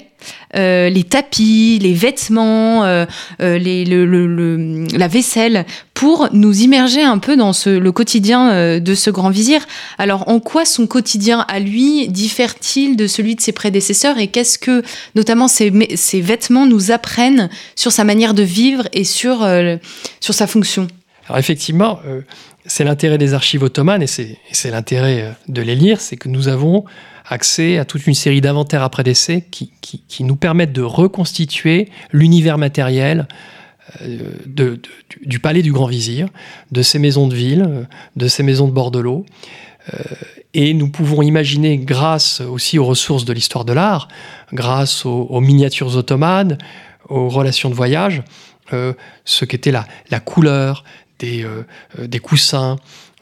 [0.56, 3.06] Euh, les tapis, les vêtements, euh,
[3.40, 5.64] euh, les, le, la vaisselle,
[6.02, 9.64] pour nous immerger un peu dans le quotidien de ce grand vizir.
[9.98, 14.58] Alors, en quoi son quotidien à lui diffère-t-il de celui de ses prédécesseurs et qu'est-ce
[14.58, 14.82] que,
[15.14, 15.70] notamment, ces,
[16.20, 19.48] vêtements nous apprennent sur sa manière de vivre et sur,
[20.18, 20.88] sur sa fonction?
[21.28, 22.00] Alors, effectivement,
[22.66, 26.84] c'est l'intérêt des archives ottomanes et c'est l'intérêt de les lire, c'est que nous avons
[27.28, 29.70] accès à toute une série d'inventaires après décès qui,
[30.18, 33.28] nous permettent de reconstituer l'univers matériel
[34.00, 34.76] euh,
[35.22, 36.28] du palais du grand vizir,
[36.70, 37.84] de ses maisons de ville, euh,
[38.16, 39.26] de ses maisons de bord de l'eau.
[39.92, 39.98] Euh,
[40.54, 44.08] et nous pouvons imaginer, grâce aussi aux ressources de l'histoire de l'art,
[44.52, 46.58] grâce aux, miniatures ottomanes,
[47.08, 48.22] aux relations de voyage,
[49.24, 50.84] ce qu'était la, la couleur
[51.18, 51.46] des,
[51.98, 52.76] des coussins,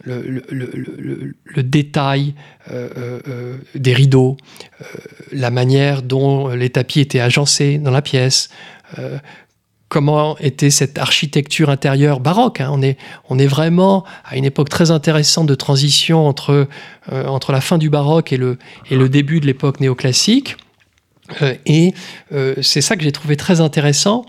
[0.05, 2.35] le, détail
[2.71, 4.37] euh, euh, des rideaux,
[5.33, 8.51] la manière dont les tapis étaient agencés dans la pièce,
[9.91, 12.63] comment était cette architecture intérieure baroque.
[12.63, 12.71] Hein.
[12.73, 12.97] On, est,
[13.29, 16.69] on est vraiment à une époque très intéressante de transition entre,
[17.11, 18.57] entre la fin du baroque et le,
[18.91, 20.57] et le début de l'époque néoclassique.
[21.67, 21.93] et
[22.63, 24.25] c'est ça que j'ai trouvé très intéressant,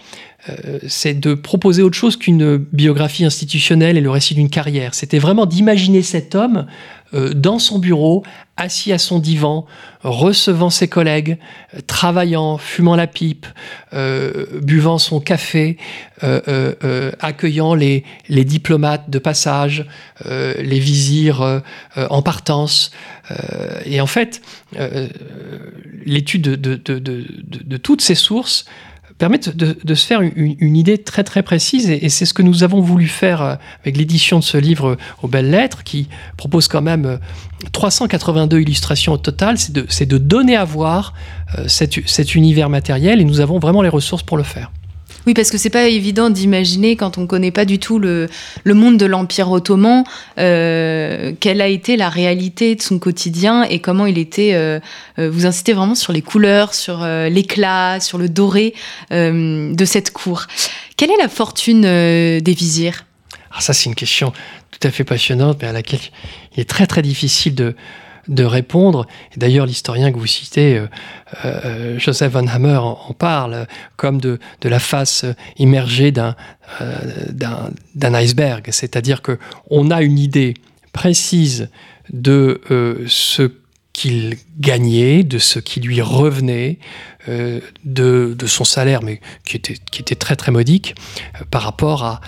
[0.49, 4.95] euh, c'est de proposer autre chose qu'une biographie institutionnelle et le récit d'une carrière.
[4.95, 6.63] C'était vraiment d'imaginer cet homme euh,
[7.13, 8.23] dans son bureau,
[8.57, 9.65] assis à son divan,
[10.03, 11.37] recevant ses collègues,
[11.73, 13.45] euh, travaillant, fumant la pipe,
[14.61, 15.77] buvant son café,
[17.19, 19.85] accueillant les, diplomates de passage,
[20.25, 21.61] les vizirs
[21.95, 22.91] en partance.
[23.85, 24.41] et en fait,
[26.05, 28.65] l'étude de, toutes ces sources
[29.21, 32.81] permettent de, se faire une, idée très très précise et, c'est ce que nous avons
[32.81, 37.19] voulu faire euh, avec l'édition de ce livre aux belles lettres qui propose quand même
[37.71, 41.13] 382 euh, illustrations au total, c'est de, donner à voir
[41.59, 44.71] euh, cet univers matériel et nous avons vraiment les ressources pour le faire.
[45.27, 48.27] Oui, parce que c'est pas évident d'imaginer quand on connaît pas du tout le,
[48.63, 50.03] le monde de l'Empire ottoman,
[50.39, 54.53] euh, quelle a été la réalité de son quotidien et comment il était.
[54.53, 54.79] Euh,
[55.19, 58.73] euh vous incitez vraiment sur les couleurs, sur l'éclat, sur le doré
[59.11, 60.47] de cette cour.
[60.97, 63.05] Quelle est la fortune des vizirs?
[63.51, 64.33] Ah, Ça, c'est une question
[64.71, 65.99] tout à fait passionnante, mais à laquelle
[66.55, 67.75] il est très très difficile de,
[68.31, 69.05] de répondre.
[69.37, 70.87] D'ailleurs, l'historien que vous citez, euh,
[71.45, 73.67] euh, Joseph von Hammer, en, parle
[73.97, 75.25] comme de, la face
[75.57, 76.35] immergée d'un
[77.95, 78.69] d'un iceberg.
[78.71, 80.55] C'est-à-dire qu'on a une idée
[80.93, 81.69] précise
[82.11, 82.61] de
[83.07, 83.51] ce
[83.93, 86.79] qu'il gagnait, de ce qui lui revenait,
[87.29, 90.95] euh, de, son salaire, mais qui était, qui était très très modique,
[91.39, 92.19] euh, par rapport à,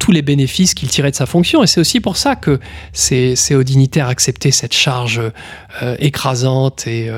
[0.00, 1.62] tous les bénéfices qu'il tirait de sa fonction.
[1.62, 2.58] Et c'est aussi pour ça que
[2.92, 5.20] ces, ces hauts dignitaires acceptaient cette charge
[5.82, 7.10] euh, écrasante et,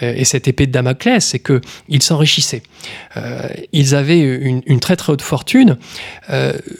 [0.00, 2.62] et, cette épée de Damoclès, c'est qu'ils s'enrichissaient.
[3.72, 5.76] ils avaient une, très très haute fortune,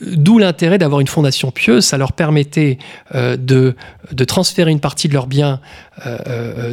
[0.02, 2.79] d'où l'intérêt d'avoir une fondation pieuse, ça leur permettait
[3.14, 3.74] de,
[4.12, 5.61] de transférer une partie de leurs biens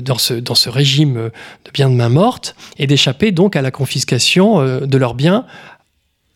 [0.02, 2.56] dans, ce, dans ce régime de biens de main morte
[2.88, 5.46] d'échapper donc à la confiscation euh, de leurs biens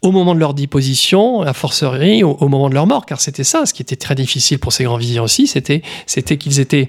[0.01, 3.65] au moment de leur déposition, à forcerie, au, moment de leur mort, car c'était ça,
[3.65, 6.87] ce qui était très difficile pour ces grands viziers aussi, c'était, c'était qu'ils étaient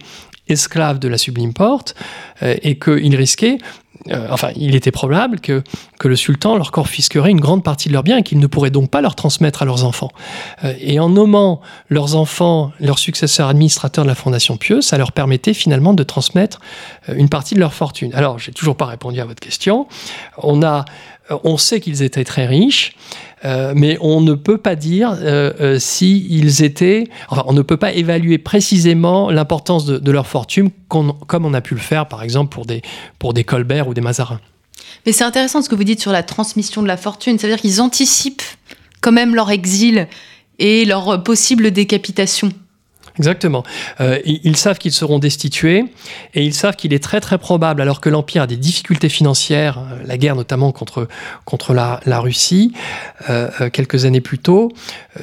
[0.49, 1.95] esclaves de la sublime porte
[2.43, 3.59] euh, et qu'ils risquaient
[4.11, 5.63] euh, enfin, il était probable que,
[5.99, 8.71] que le sultan leur confisquerait une grande partie de leurs biens et qu'ils ne pourraient
[8.71, 10.11] donc pas leur transmettre à leurs enfants.
[10.65, 15.13] Euh, et en nommant leurs enfants, leurs successeurs administrateurs de la Fondation Pieux, ça leur
[15.13, 16.61] permettait finalement de transmettre
[17.09, 18.13] euh, une partie de leur fortune.
[18.15, 19.87] Alors, j'ai toujours pas répondu à votre question.
[20.39, 20.85] On a
[21.45, 22.95] on sait qu'ils étaient très riches,
[23.45, 27.09] euh, mais on ne peut pas dire euh, euh, s'ils étaient.
[27.29, 31.75] Enfin, on ne peut pas évaluer précisément l'importance de, leur fortune comme on a pu
[31.75, 32.83] le faire, par exemple, pour des,
[33.19, 34.41] pour des Colbert ou des Mazarin.
[35.07, 37.39] Mais c'est intéressant ce que vous dites sur la transmission de la fortune.
[37.39, 38.43] C'est-à-dire qu'ils anticipent
[39.01, 40.09] quand même leur exil
[40.59, 42.51] et leur possible décapitation.
[43.19, 43.65] Exactement.
[44.01, 45.85] Euh, ils, savent qu'ils seront destitués
[46.35, 49.79] et ils savent qu'il est très très probable, alors que l'Empire a des difficultés financières,
[49.79, 51.09] euh, la guerre notamment contre,
[51.45, 52.73] contre la, Russie,
[53.29, 54.71] euh, quelques années plus tôt.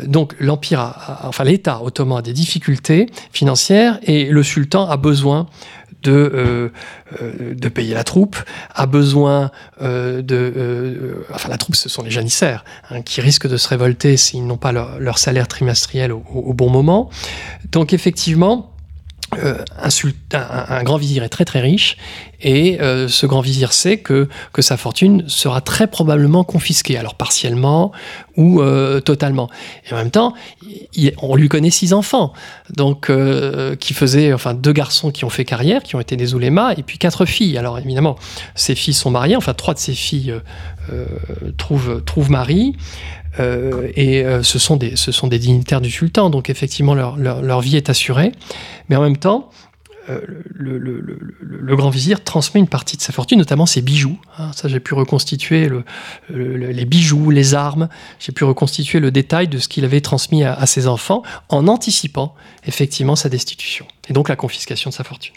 [0.05, 5.47] Donc l'Empire, enfin l'État ottoman a des difficultés financières et le sultan a besoin
[6.05, 6.69] de, euh,
[7.21, 8.37] euh, de payer la troupe,
[8.73, 11.25] a besoin euh, de...
[11.33, 14.57] enfin, la troupe, ce sont les janissaires, hein, qui risquent de se révolter s'ils n'ont
[14.57, 17.09] pas leur, salaire trimestriel au, bon moment.
[17.71, 18.74] Donc, effectivement,
[19.43, 19.63] euh,
[20.33, 21.97] un, grand vizir est très très riche
[22.41, 27.15] et euh, ce grand vizir sait que, que sa fortune sera très probablement confisquée, alors
[27.15, 27.91] partiellement
[28.38, 29.49] ou euh, totalement.
[29.89, 30.33] Et en même temps,
[31.21, 32.33] on lui connaît six enfants,
[32.69, 33.11] donc
[33.79, 36.83] qui faisaient, enfin deux garçons qui ont fait carrière, qui ont été des oulémas, et
[36.83, 37.57] puis quatre filles.
[37.57, 38.17] Alors évidemment,
[38.53, 40.35] ses filles sont mariées, enfin trois de ses filles
[41.57, 42.75] trouvent, trouvent mari.
[43.39, 47.17] Euh, et euh, ce, sont des, ce sont des dignitaires du sultan, donc effectivement leur,
[47.17, 48.32] leur, vie est assurée.
[48.89, 49.50] Mais en même temps,
[50.10, 50.21] euh,
[50.54, 54.17] le, grand vizir transmet une partie de sa fortune, notamment ses bijoux.
[54.38, 54.52] Hein.
[54.54, 55.69] ça, j'ai pu reconstituer
[56.30, 57.89] les bijoux, les armes.
[58.19, 61.67] J'ai pu reconstituer le détail de ce qu'il avait transmis à, à, ses enfants en
[61.67, 65.34] anticipant effectivement sa destitution et donc la confiscation de sa fortune.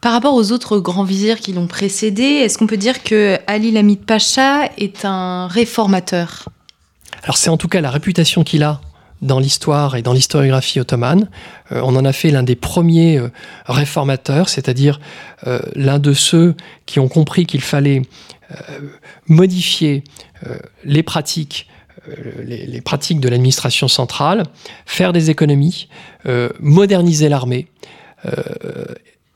[0.00, 3.70] Par rapport aux autres grands vizirs qui l'ont précédé, est-ce qu'on peut dire que Ali
[3.72, 6.48] Lamid Pacha est un réformateur?
[7.24, 8.80] Alors c'est en tout cas la réputation qu'il a
[9.22, 11.28] dans l'histoire et dans l'historiographie ottomane.
[11.72, 13.30] Euh, on en a fait l'un des premiers euh,
[13.66, 15.00] réformateurs, c'est-à-dire
[15.46, 16.54] euh, l'un de ceux
[16.86, 18.02] qui ont compris qu'il fallait
[19.26, 20.04] modifier
[20.84, 21.68] les pratiques
[22.44, 24.44] les, pratiques de l'administration centrale,
[24.86, 25.88] faire des économies,
[26.60, 27.66] moderniser l'armée,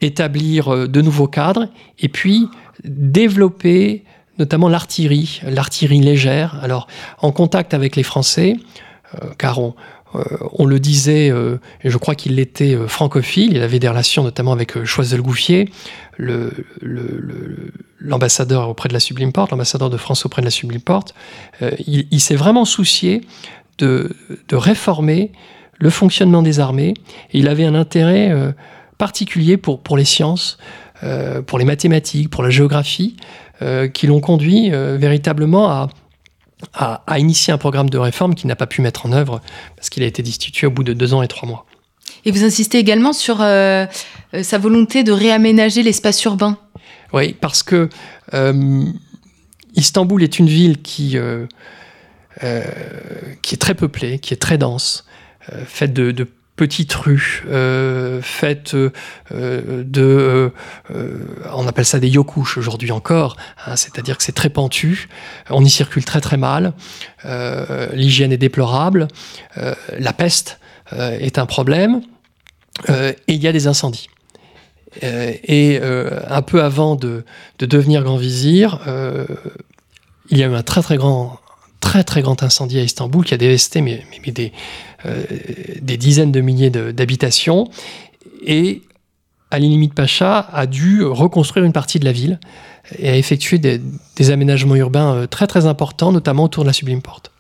[0.01, 2.47] établir de nouveaux cadres, et puis
[2.85, 4.05] développer
[4.39, 6.59] notamment l'artillerie, l'artillerie légère.
[6.63, 6.87] Alors,
[7.19, 8.57] en contact avec les Français,
[9.15, 9.75] euh, car on,
[10.15, 10.23] euh,
[10.53, 14.53] on, le disait, euh, et je crois qu'il l'était francophile, il avait des relations notamment
[14.53, 15.71] avec Choiseul-Gouffier,
[18.01, 21.15] l'ambassadeur auprès de la Sublime Porte, l'ambassadeur de France auprès de la Sublime Porte.
[21.87, 23.23] il, s'est vraiment soucié
[23.79, 24.11] de,
[24.51, 25.33] réformer
[25.79, 26.95] le fonctionnement des armées,
[27.33, 28.35] et il avait un intérêt
[28.99, 30.59] particulier pour les sciences,
[31.47, 33.17] pour les mathématiques, pour la géographie.
[33.61, 35.89] Euh, qui l'ont conduit euh, véritablement à,
[37.05, 39.41] à, initier un programme de réforme qu'il n'a pas pu mettre en œuvre
[39.75, 41.67] parce qu'il a été destitué au bout de deux ans et trois mois.
[42.25, 43.87] Et vous insistez également sur euh,
[44.43, 46.57] sa volonté de réaménager l'espace urbain.
[47.13, 47.89] Oui, parce que
[49.75, 51.17] Istanbul est une ville qui,
[53.43, 55.05] qui est très peuplée, qui est très dense,
[55.67, 56.29] faite de, de
[56.59, 58.91] petites rues euh, faites euh,
[59.31, 60.51] de,
[60.91, 61.19] euh,
[61.55, 65.09] on appelle ça des yokush aujourd'hui encore, hein, c'est-à-dire que c'est très pentu,
[65.51, 66.75] on y circule très très mal,
[67.93, 69.09] l'hygiène est déplorable,
[69.99, 70.59] la peste
[70.93, 72.03] est un problème,
[72.89, 74.09] et il y a des incendies.
[75.03, 77.25] et un peu avant de,
[77.61, 78.81] devenir grand vizir,
[80.31, 81.39] il y a eu un très très grand
[81.89, 84.53] très très grand incendie à Istanbul qui a dévasté mais, des,
[85.07, 85.25] euh,
[85.81, 87.71] des dizaines de milliers d'habitations.
[88.45, 88.83] Et
[89.51, 92.41] Ali Limit Pacha a dû reconstruire une partie de la ville
[92.99, 97.31] et a effectué des, aménagements urbains très très importants, notamment autour de la Sublime Porte.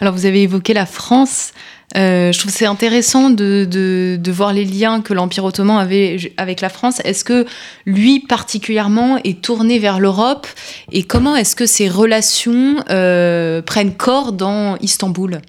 [0.00, 1.52] Alors vous avez évoqué la France.
[1.96, 6.68] Euh, je trouve c'est intéressant de, voir les liens que l'Empire ottoman avait avec la
[6.68, 7.00] France.
[7.04, 7.46] Est-ce que
[7.84, 10.46] lui particulièrement est tourné vers l'Europe?
[10.92, 15.40] Et comment est-ce que ces relations euh, prennent corps dans Istanbul?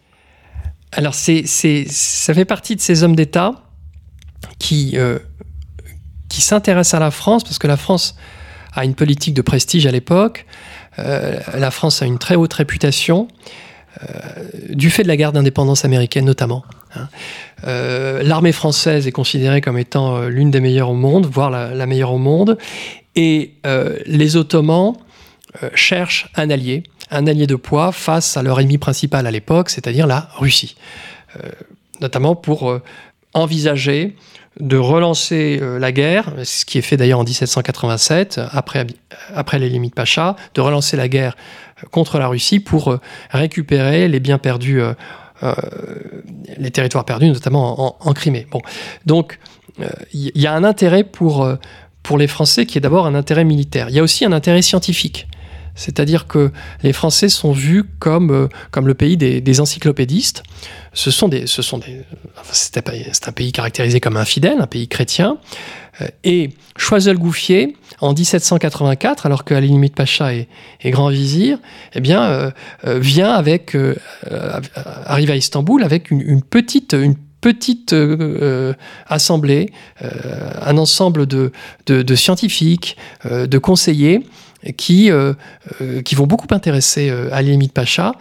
[0.93, 3.53] Alors c'est, ça fait partie de ces hommes d'État
[4.57, 5.19] qui, euh,
[6.27, 8.15] qui s'intéressent à la France parce que la France
[8.73, 10.45] a une politique de prestige à l'époque.
[10.97, 13.27] la France a une très haute réputation.
[13.99, 16.63] Euh, du fait de la guerre d'indépendance américaine notamment.
[16.95, 17.09] Hein.
[17.67, 21.85] Euh, l'armée française est considérée comme étant euh, l'une des meilleures au monde, voire la,
[21.85, 22.57] meilleure au monde,
[23.15, 23.55] et
[24.05, 24.93] les Ottomans
[25.75, 30.07] cherchent un allié, un allié de poids face à leur ennemi principal à l'époque, c'est-à-dire
[30.07, 30.77] la Russie,
[31.99, 32.79] notamment pour
[33.33, 34.15] envisager
[34.59, 38.85] de relancer la guerre, ce qui est fait d'ailleurs en 1787, après,
[39.33, 41.35] après les limites Pacha, de relancer la guerre
[41.89, 42.99] contre la Russie pour euh,
[43.31, 44.93] récupérer les biens perdus, euh,
[45.43, 45.53] euh,
[46.57, 48.45] les territoires perdus, notamment en, Crimée.
[48.51, 48.61] Bon.
[49.05, 49.39] Donc,
[50.13, 51.49] il y a un intérêt pour,
[52.03, 53.87] pour les Français qui est d'abord un intérêt militaire.
[53.89, 55.27] Il y a aussi un intérêt scientifique.
[55.75, 56.51] C'est-à-dire que
[56.83, 60.43] les Français sont vus comme, comme le pays des, encyclopédistes.
[60.93, 61.79] Ce sont des, ce sont
[62.51, 62.77] c'est
[63.27, 65.37] un pays caractérisé comme infidèle, un pays chrétien.
[66.23, 70.47] Et Choiseul-Gouffier, en 1784, alors que Ali Pacha est,
[70.85, 71.59] grand vizir,
[71.93, 72.51] eh bien, euh,
[72.85, 73.95] euh, vient avec, euh,
[75.05, 77.95] arrive à Istanbul avec une, petite, une petite
[79.07, 81.51] assemblée, un ensemble de,
[81.87, 84.23] de scientifiques, de conseillers
[84.77, 85.09] qui,
[86.05, 88.13] qui vont beaucoup intéresser Ali Pacha.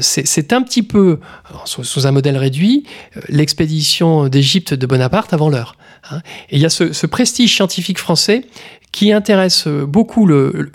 [0.00, 1.20] C'est un petit peu,
[1.64, 2.84] sous, un modèle réduit,
[3.28, 5.76] l'expédition d'Égypte de Bonaparte avant l'heure.
[6.10, 6.20] Hein.
[6.50, 8.46] Et il y a ce, prestige scientifique français
[8.92, 10.70] qui intéresse beaucoup le,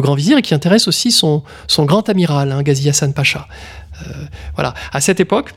[0.00, 3.48] grand vizir et qui intéresse aussi son, son grand amiral, hein, Ghazi Hassan Pacha.
[4.02, 4.12] Euh,
[4.54, 4.74] voilà.
[4.92, 5.54] À cette époque,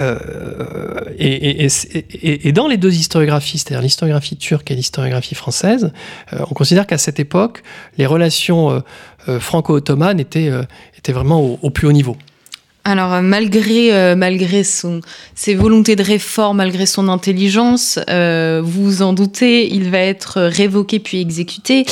[0.00, 5.92] euh, et, dans les deux historiographies, c'est-à-dire l'historiographie turque et l'historiographie française,
[6.32, 7.62] euh, on considère qu'à cette époque,
[7.98, 8.82] les relations
[9.38, 10.50] franco-ottomanes étaient,
[10.98, 12.16] étaient vraiment au, plus haut niveau.
[12.84, 15.00] Alors euh, malgré euh, malgré son
[15.36, 20.98] ses volontés de réforme, malgré son intelligence, euh, vous en doutez, il va être révoqué
[20.98, 21.86] puis exécuté.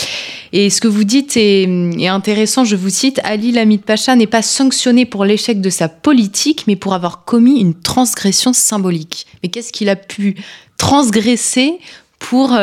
[0.52, 1.62] Et ce que vous dites est,
[1.98, 2.64] est intéressant.
[2.64, 6.74] Je vous cite Ali Lamid Pacha n'est pas sanctionné pour l'échec de sa politique, mais
[6.74, 9.26] pour avoir commis une transgression symbolique.
[9.42, 10.34] Mais qu'est-ce qu'il a pu
[10.76, 11.78] transgresser
[12.18, 12.58] pour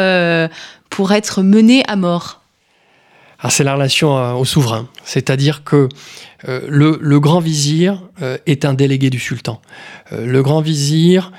[0.89, 2.41] pour être mené à mort?
[3.49, 5.89] C'est la relation au souverain, c'est-à-dire que
[6.47, 9.61] euh, le, grand vizir euh, est un délégué du sultan.
[10.11, 11.31] Euh, le grand vizir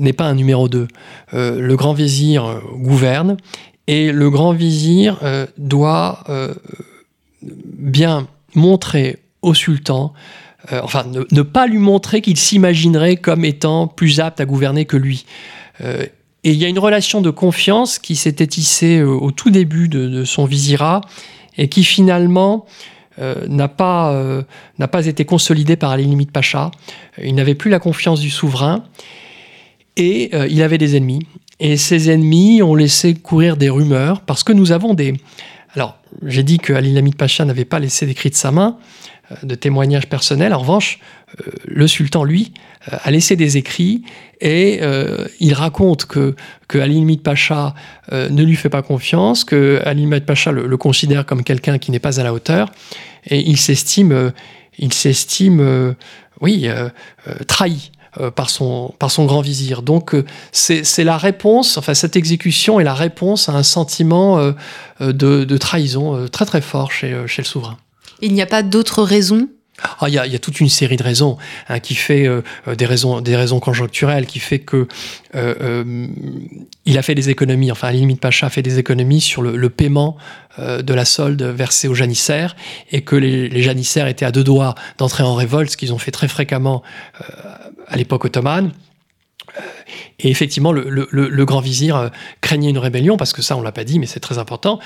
[0.00, 0.88] n'est pas un numéro 2.
[1.32, 3.36] le grand vizir gouverne
[3.86, 5.20] et le grand vizir
[5.58, 6.24] doit
[7.42, 10.14] bien montrer au sultan,
[10.70, 15.26] enfin ne, pas lui montrer qu'il s'imaginerait comme étant plus apte à gouverner que lui.
[16.44, 20.24] Et il y a une relation de confiance qui s'était tissée au tout début de,
[20.24, 21.00] son vizirat
[21.56, 22.66] et qui finalement
[23.18, 24.42] euh, n'a pas, euh,
[24.90, 26.70] pas été consolidé par Ali Limit Pacha.
[27.22, 28.84] Il n'avait plus la confiance du souverain
[29.96, 31.20] et euh, il avait des ennemis.
[31.60, 35.14] Et ces ennemis ont laissé courir des rumeurs parce que nous avons des.
[35.74, 38.78] Alors, j'ai dit que Ali Limit Pacha n'avait pas laissé d'écrit de sa main,
[39.42, 40.54] de témoignages personnels.
[40.54, 40.98] En revanche,
[41.66, 42.52] le sultan, lui,
[42.90, 44.02] a laissé des écrits
[44.40, 46.34] et euh, il raconte que,
[46.68, 47.74] que Ali Limit Pacha
[48.12, 51.90] euh, ne lui fait pas confiance, que Ali Limit Pacha le, considère comme quelqu'un qui
[51.90, 52.70] n'est pas à la hauteur,
[53.26, 54.30] et il s'estime, euh,
[54.78, 55.94] il s'estime,
[56.40, 56.68] oui,
[57.46, 57.92] trahi.
[58.34, 59.82] par, son, par son grand vizir.
[59.82, 60.16] Donc
[60.50, 64.52] c'est la réponse, enfin cette exécution est la réponse à un sentiment
[65.00, 67.76] de, de, trahison très très fort chez, chez le souverain.
[68.22, 69.48] Il n'y a pas d'autre raison
[69.82, 72.86] ah, il y, a, toute une série de raisons hein, qui fait euh, euh, des
[72.86, 74.86] raisons raisons conjoncturelles qui fait que
[75.34, 76.06] euh,
[76.84, 80.16] il a fait des économies enfin limite Pacha a fait des économies sur le, paiement
[80.58, 82.54] de la solde versée aux janissaires
[82.90, 86.10] et que les, janissaires étaient à deux doigts d'entrer en révolte ce qu'ils ont fait
[86.10, 86.82] très fréquemment
[87.88, 88.72] à l'époque ottomane.
[90.18, 92.10] Et effectivement, le, grand vizir
[92.40, 94.78] craignait une rébellion, parce que ça, on l'a pas dit, mais c'est très important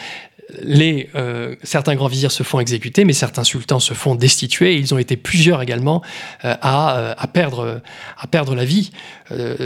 [0.63, 4.77] les, euh, certains grands vizirs se font exécuter, mais certains sultans se font destituer.
[4.77, 6.03] ils ont été plusieurs également
[6.45, 7.83] euh, euh, à, perdre,
[8.19, 8.91] à perdre la vie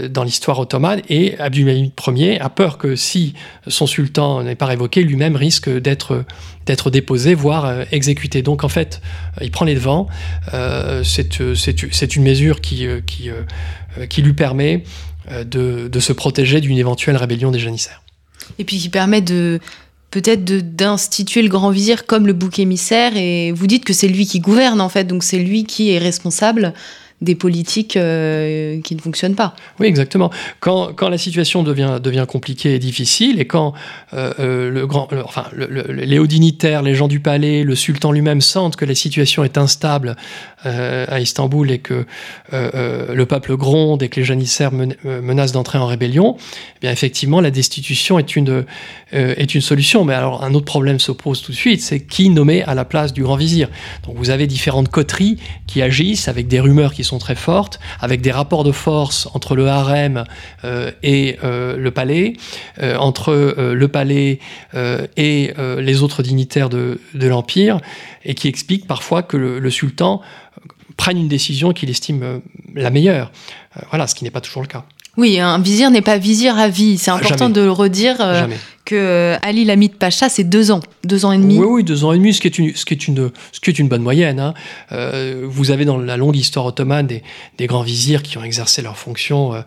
[0.09, 1.03] dans l'histoire ottomane.
[1.09, 3.35] Et Abdulhamid Ier a peur que si
[3.67, 6.25] son sultan n'est pas révoqué, lui-même risque d'être
[6.67, 8.43] d'être déposé, voire exécuté.
[8.43, 9.01] Donc en fait,
[9.41, 10.09] il prend les devants.
[11.03, 13.31] C'est une mesure qui, qui,
[14.09, 14.85] qui lui permet
[15.31, 18.03] de, de se protéger d'une éventuelle rébellion des janissaires.
[18.59, 19.61] Et puis qui permet de
[20.11, 24.27] peut-être d'instituer le grand vizir comme le bouc émissaire et vous dites que c'est lui
[24.27, 26.75] qui gouverne en fait, donc c'est lui qui est responsable
[27.21, 29.55] des politiques euh, qui ne fonctionnent pas.
[29.79, 30.31] Oui, exactement.
[30.61, 33.75] Quand, la situation devient, devient compliquée et difficile, et quand
[34.15, 38.85] euh, euh, le les hauts dignitaires, les gens du palais, le sultan lui-même sentent que
[38.85, 40.17] la situation est instable
[40.65, 42.07] à Istanbul et que
[42.53, 47.51] le peuple gronde et que les janissaires menacent d'entrer en rébellion, eh bien effectivement, la
[47.51, 48.65] destitution est une,
[49.13, 50.05] est une solution.
[50.05, 52.85] Mais alors, un autre problème se pose tout de suite, c'est qui nommer à la
[52.85, 53.69] place du grand vizir.
[54.05, 58.21] Donc, vous avez différentes coteries qui agissent avec des rumeurs qui sont très fortes, avec
[58.21, 60.25] des rapports de force entre le harem
[60.65, 62.35] euh, et euh, le palais,
[62.83, 64.39] euh, entre le palais
[65.17, 67.81] et les autres dignitaires de, l'Empire,
[68.25, 70.21] et qui expliquent parfois que le, sultan
[71.01, 72.43] prenne une décision qu'il estime
[72.75, 73.33] la meilleure.
[73.89, 74.85] voilà, ce qui n'est pas toujours le cas.
[75.17, 76.99] Oui, un vizir n'est pas vizir à vie.
[76.99, 78.19] C'est important de le redire
[78.85, 81.59] que euh, Ali Lamid Pacha, c'est deux ans, deux ans et demi.
[81.59, 83.61] Oui, oui, deux ans et demi, ce qui est une, ce qui est une, ce
[83.61, 84.41] qui est une bonne moyenne.
[84.41, 84.53] Hein.
[84.93, 87.23] Euh, vous avez dans la longue histoire ottomane des,
[87.57, 89.61] des grands vizirs qui ont exercé leurs fonctions euh,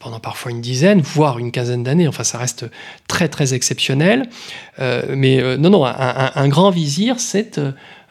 [0.00, 2.08] pendant parfois une dizaine, voire une quinzaine d'années.
[2.08, 2.66] Enfin, ça reste
[3.08, 4.28] très, très exceptionnel.
[4.78, 7.58] mais non, non, un, un, grand vizir, c'est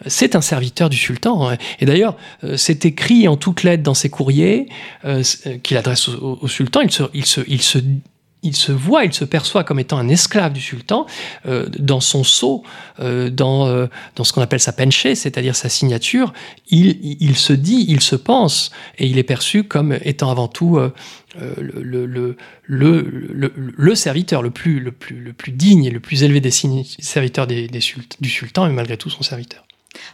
[0.06, 1.50] c'est un serviteur du sultan.
[1.50, 1.58] Hein.
[1.80, 2.16] Et d'ailleurs,
[2.56, 4.68] c'est écrit en toutes lettres dans ses courriers
[5.64, 6.82] qu'il adresse au, sultan.
[6.82, 7.80] Il se, il se, il se
[8.44, 11.06] il se voit, il se perçoit comme étant un esclave du sultan
[11.46, 12.64] euh, dans son sceau,
[13.00, 16.34] euh, dans, euh, dans ce qu'on appelle sa penché, c'est-à-dire sa signature.
[16.70, 20.78] Il, il, se dit, il se pense, et il est perçu comme étant avant tout
[20.78, 20.94] le,
[21.60, 22.06] le,
[22.64, 26.52] le, le, serviteur le plus, le, plus, le plus digne et le plus élevé des
[26.52, 27.80] serviteurs des, des
[28.22, 29.66] du sultan, et malgré tout son serviteur.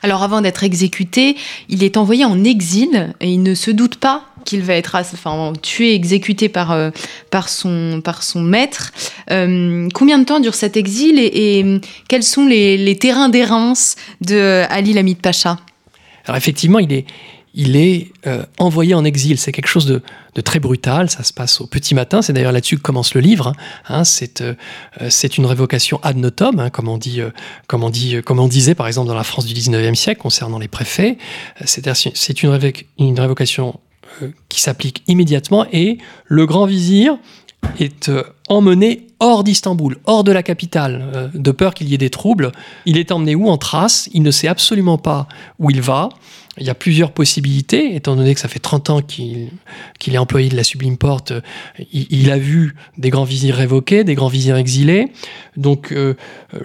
[0.02, 1.36] Alors avant d'être exécuté,
[1.70, 5.54] il est envoyé en exil et il ne se doute pas qu'il va être enfin,
[5.62, 6.92] tué, exécuté par, euh,
[7.30, 8.92] par, son, par son maître.
[9.32, 14.94] Euh, combien de temps dure cet exil et, quels sont les, terrains d'errance de Ali
[14.94, 15.60] Lamid Pacha?
[16.26, 17.06] Alors effectivement, il est,
[17.54, 19.38] il est euh, envoyé en exil.
[19.38, 20.02] C'est quelque chose de,
[20.42, 21.10] très brutal.
[21.10, 22.22] Ça se passe au petit matin.
[22.22, 23.54] C'est d'ailleurs là-dessus que commence le livre.
[23.88, 24.04] Hein.
[24.04, 24.04] Hein,
[24.42, 24.56] euh,
[25.10, 27.30] c'est une révocation ad notum, hein, comme, on dit, euh,
[27.68, 30.60] comme, on dit, comme on disait par exemple dans la France du 19e siècle concernant
[30.60, 31.18] les préfets.
[31.66, 32.60] C'est une,
[32.98, 33.80] une révocation
[34.50, 37.18] qui s'applique immédiatement et le grand vizir
[37.80, 38.12] est
[38.54, 42.52] emmené hors d'Istanbul, hors de la capitale, de peur qu'il y ait des troubles.
[42.86, 44.10] Il est emmené où En trace.
[44.14, 45.28] Il ne sait absolument pas
[45.60, 46.10] où il va.
[46.60, 49.50] Il y a plusieurs possibilités, étant donné que ça fait 30 ans qu'il
[50.08, 51.34] est employé de la Sublime Porte.
[51.92, 55.08] Il, a vu des grands vizirs révoqués, des grands vizirs exilés.
[55.58, 56.14] Donc, euh,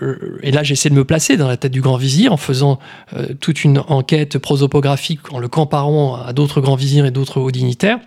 [0.02, 2.78] euh, et là, j'essaie de me placer dans la tête du grand vizir en faisant
[3.16, 7.50] euh, toute une enquête prosopographique, en le comparant à d'autres grands vizirs et d'autres hauts
[7.50, 7.98] dignitaires.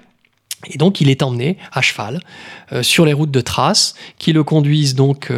[0.70, 2.20] Et donc, il est emmené à cheval
[2.82, 5.32] sur les routes de Thrace, qui le conduisent donc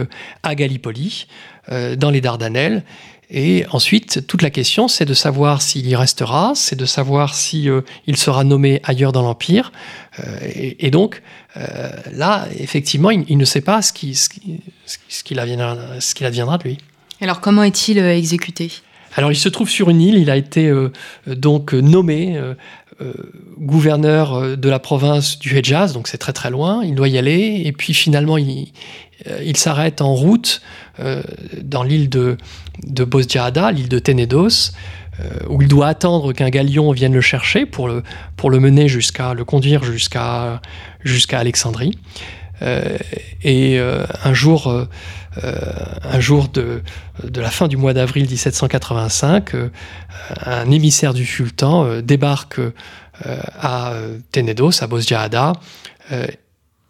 [0.43, 1.28] à Gallipoli,
[1.69, 2.84] dans les Dardanelles.
[3.36, 7.67] Et ensuite, toute la question, c'est de savoir s'il y restera, c'est de savoir si
[7.67, 9.71] euh, il sera nommé ailleurs dans l'empire.
[10.19, 11.24] Euh, et, donc,
[11.57, 14.59] euh, là, effectivement, il, ne sait pas ce qui, ce qui,
[15.07, 16.78] ce qu'il adviendra, ce adviendra de lui.
[17.21, 18.71] Alors, comment est-il exécuté?
[19.15, 20.17] Alors, il se trouve sur une île.
[20.17, 20.71] Il a été
[21.26, 22.39] donc nommé.
[23.57, 27.63] Gouverneur de la province du Hejaz, donc c'est très très loin, il doit y aller,
[27.65, 28.71] et puis finalement il,
[29.43, 30.61] il s'arrête en route
[31.61, 32.37] dans l'île de,
[32.85, 34.71] de Bosdiada, l'île de Tenedos,
[35.19, 38.01] euh, où il doit attendre qu'un galion vienne le chercher pour le,
[38.35, 40.59] pour le mener jusqu'à le conduire jusqu'à
[41.03, 41.99] jusqu'à Alexandrie.
[42.64, 42.97] Euh,
[43.43, 44.74] et euh, un jour,
[45.41, 46.82] un jour de,
[47.36, 49.51] la fin du mois d'avril 1785,
[50.45, 52.59] un émissaire du sultan débarque
[53.24, 53.93] à
[54.32, 55.53] Tenedos, à Bosdiada,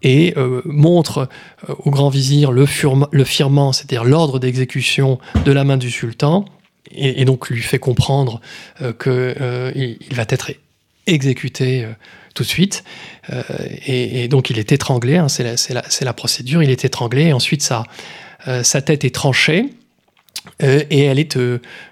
[0.03, 1.29] et euh, montre
[1.69, 6.45] euh, au grand vizir le, firmant, c'est-à-dire l'ordre d'exécution de la main du sultan,
[6.91, 8.41] et, donc lui fait comprendre
[8.81, 10.51] euh, qu'il il va être
[11.07, 11.87] exécuté
[12.33, 12.83] tout de suite.
[13.85, 17.83] Et, donc il est étranglé, hein, c'est la, procédure, il est étranglé, et ensuite sa,
[18.63, 19.69] sa tête est tranchée.
[20.59, 21.37] et elle est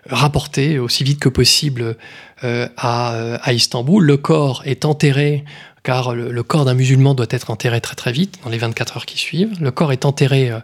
[0.09, 1.95] rapportée aussi vite que possible
[2.41, 4.03] à, Istanbul.
[4.03, 5.43] Le corps est enterré
[5.83, 9.05] car le, corps d'un musulman doit être enterré très très vite, dans les 24 heures
[9.05, 9.53] qui suivent.
[9.59, 10.59] Le corps est enterré euh,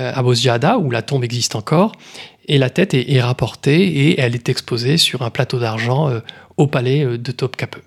[0.00, 1.92] euh, à Bosdiada, où la tombe existe encore,
[2.48, 6.20] et la tête est, rapportée et elle est exposée sur un plateau d'argent euh,
[6.56, 7.80] au palais de Topkapi.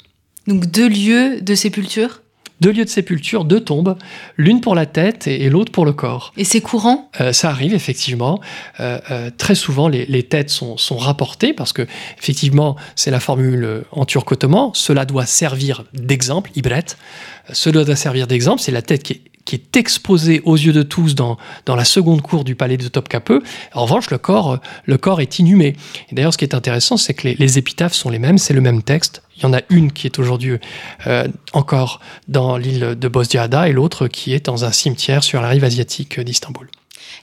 [0.50, 2.22] Donc deux lieux de sépulture
[2.62, 3.96] deux lieux de sépulture, deux tombes,
[4.36, 6.34] l'une pour la tête et, l'autre pour le corps.
[6.36, 7.10] Et c'est courant?
[7.22, 8.42] Euh, Ça arrive effectivement.
[8.82, 11.88] Euh, euh, très souvent, les, têtes sont, rapportées parce que
[12.22, 14.72] effectivement, c'est la formule en turc ottoman.
[14.74, 16.84] Cela doit servir d'exemple, ibret.
[17.54, 18.62] Cela doit servir d'exemple.
[18.62, 22.22] C'est la tête qui qui est exposé aux yeux de tous dans, dans la seconde
[22.22, 23.40] cour du palais de Topkapi.
[23.74, 25.76] En revanche, le corps, le corps est inhumé.
[26.12, 28.84] D'ailleurs, ce qui est intéressant, c'est que les, épitaphes sont les mêmes, c'est le même
[28.84, 29.24] texte.
[29.38, 30.60] Il y en a une qui est aujourd'hui
[31.08, 35.48] euh, encore dans l'île de Bosdiada et l'autre qui est dans un cimetière sur la
[35.48, 36.70] rive asiatique d'Istanbul.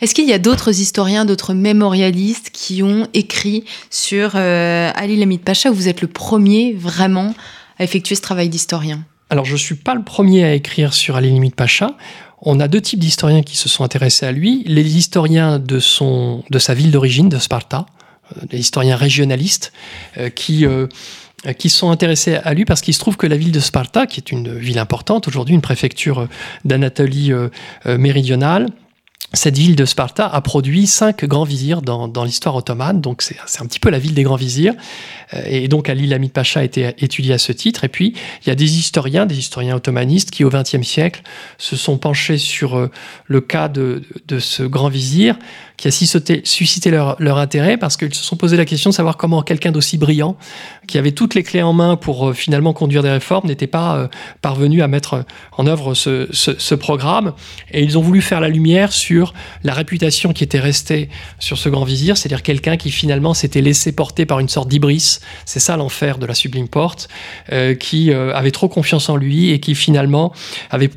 [0.00, 5.42] Est-ce qu'il y a d'autres historiens, d'autres mémorialistes qui ont écrit sur euh, Ali Lamid
[5.42, 7.36] Pacha vous êtes le premier vraiment
[7.78, 9.04] à effectuer ce travail d'historien?
[9.28, 11.96] Alors, je ne suis pas le premier à écrire sur Ali Lamid Pacha.
[12.42, 14.62] On a deux types d'historiens qui se sont intéressés à lui.
[14.66, 17.86] Les historiens de, son, de sa ville d'origine, de Sparta,
[18.50, 19.72] les euh, historiens régionalistes,
[20.18, 20.64] euh, qui
[21.58, 24.18] qui sont intéressés à lui parce qu'il se trouve que la ville de Sparta, qui
[24.18, 26.26] est une ville importante aujourd'hui, une préfecture
[26.64, 27.30] d'Anatolie
[27.84, 28.68] méridionale,
[29.32, 33.66] cette ville de Sparta a produit cinq grands vizirs dans, l'histoire ottomane, donc c'est un
[33.66, 34.74] petit peu la ville des grands vizirs.
[35.34, 37.84] Euh, et donc Ali Lamid Pacha a été étudié à ce titre.
[37.84, 41.22] Et puis il y a des historiens, des historiens ottomanistes qui au XXe siècle
[41.58, 42.90] se sont penchés sur euh,
[43.26, 45.36] le cas de, de ce grand vizir
[45.76, 49.18] qui a suscité leur, leur intérêt parce qu'ils se sont posé la question de savoir
[49.18, 50.38] comment quelqu'un d'aussi brillant,
[50.88, 54.08] qui avait toutes les clés en main pour euh, finalement conduire des réformes, n'était pas
[54.40, 55.24] parvenu à mettre
[55.58, 57.34] en œuvre ce, ce, programme.
[57.72, 59.05] Et ils ont voulu faire la lumière sur
[59.62, 63.92] la réputation qui était restée sur ce grand vizir, c'est-à-dire quelqu'un qui finalement s'était laissé
[63.92, 65.18] porter par une sorte d'ibris.
[65.44, 67.08] C'est ça l'enfer de la sublime porte,
[67.52, 70.32] euh, qui avait trop confiance en lui et qui finalement
[70.70, 70.90] avait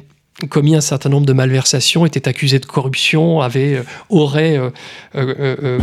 [0.47, 4.70] commis un certain nombre de malversations, était accusé de corruption, avait, euh, aurait euh,
[5.16, 5.80] euh,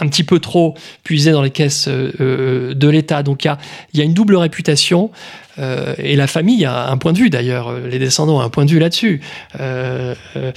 [0.00, 3.22] un petit peu trop puisé dans les caisses de l'État.
[3.22, 5.10] Donc il y a, une double réputation
[5.58, 8.64] euh, et la famille a un point de vue d'ailleurs, les descendants ont un point
[8.64, 9.20] de vue là-dessus.
[9.60, 10.52] Euh, euh,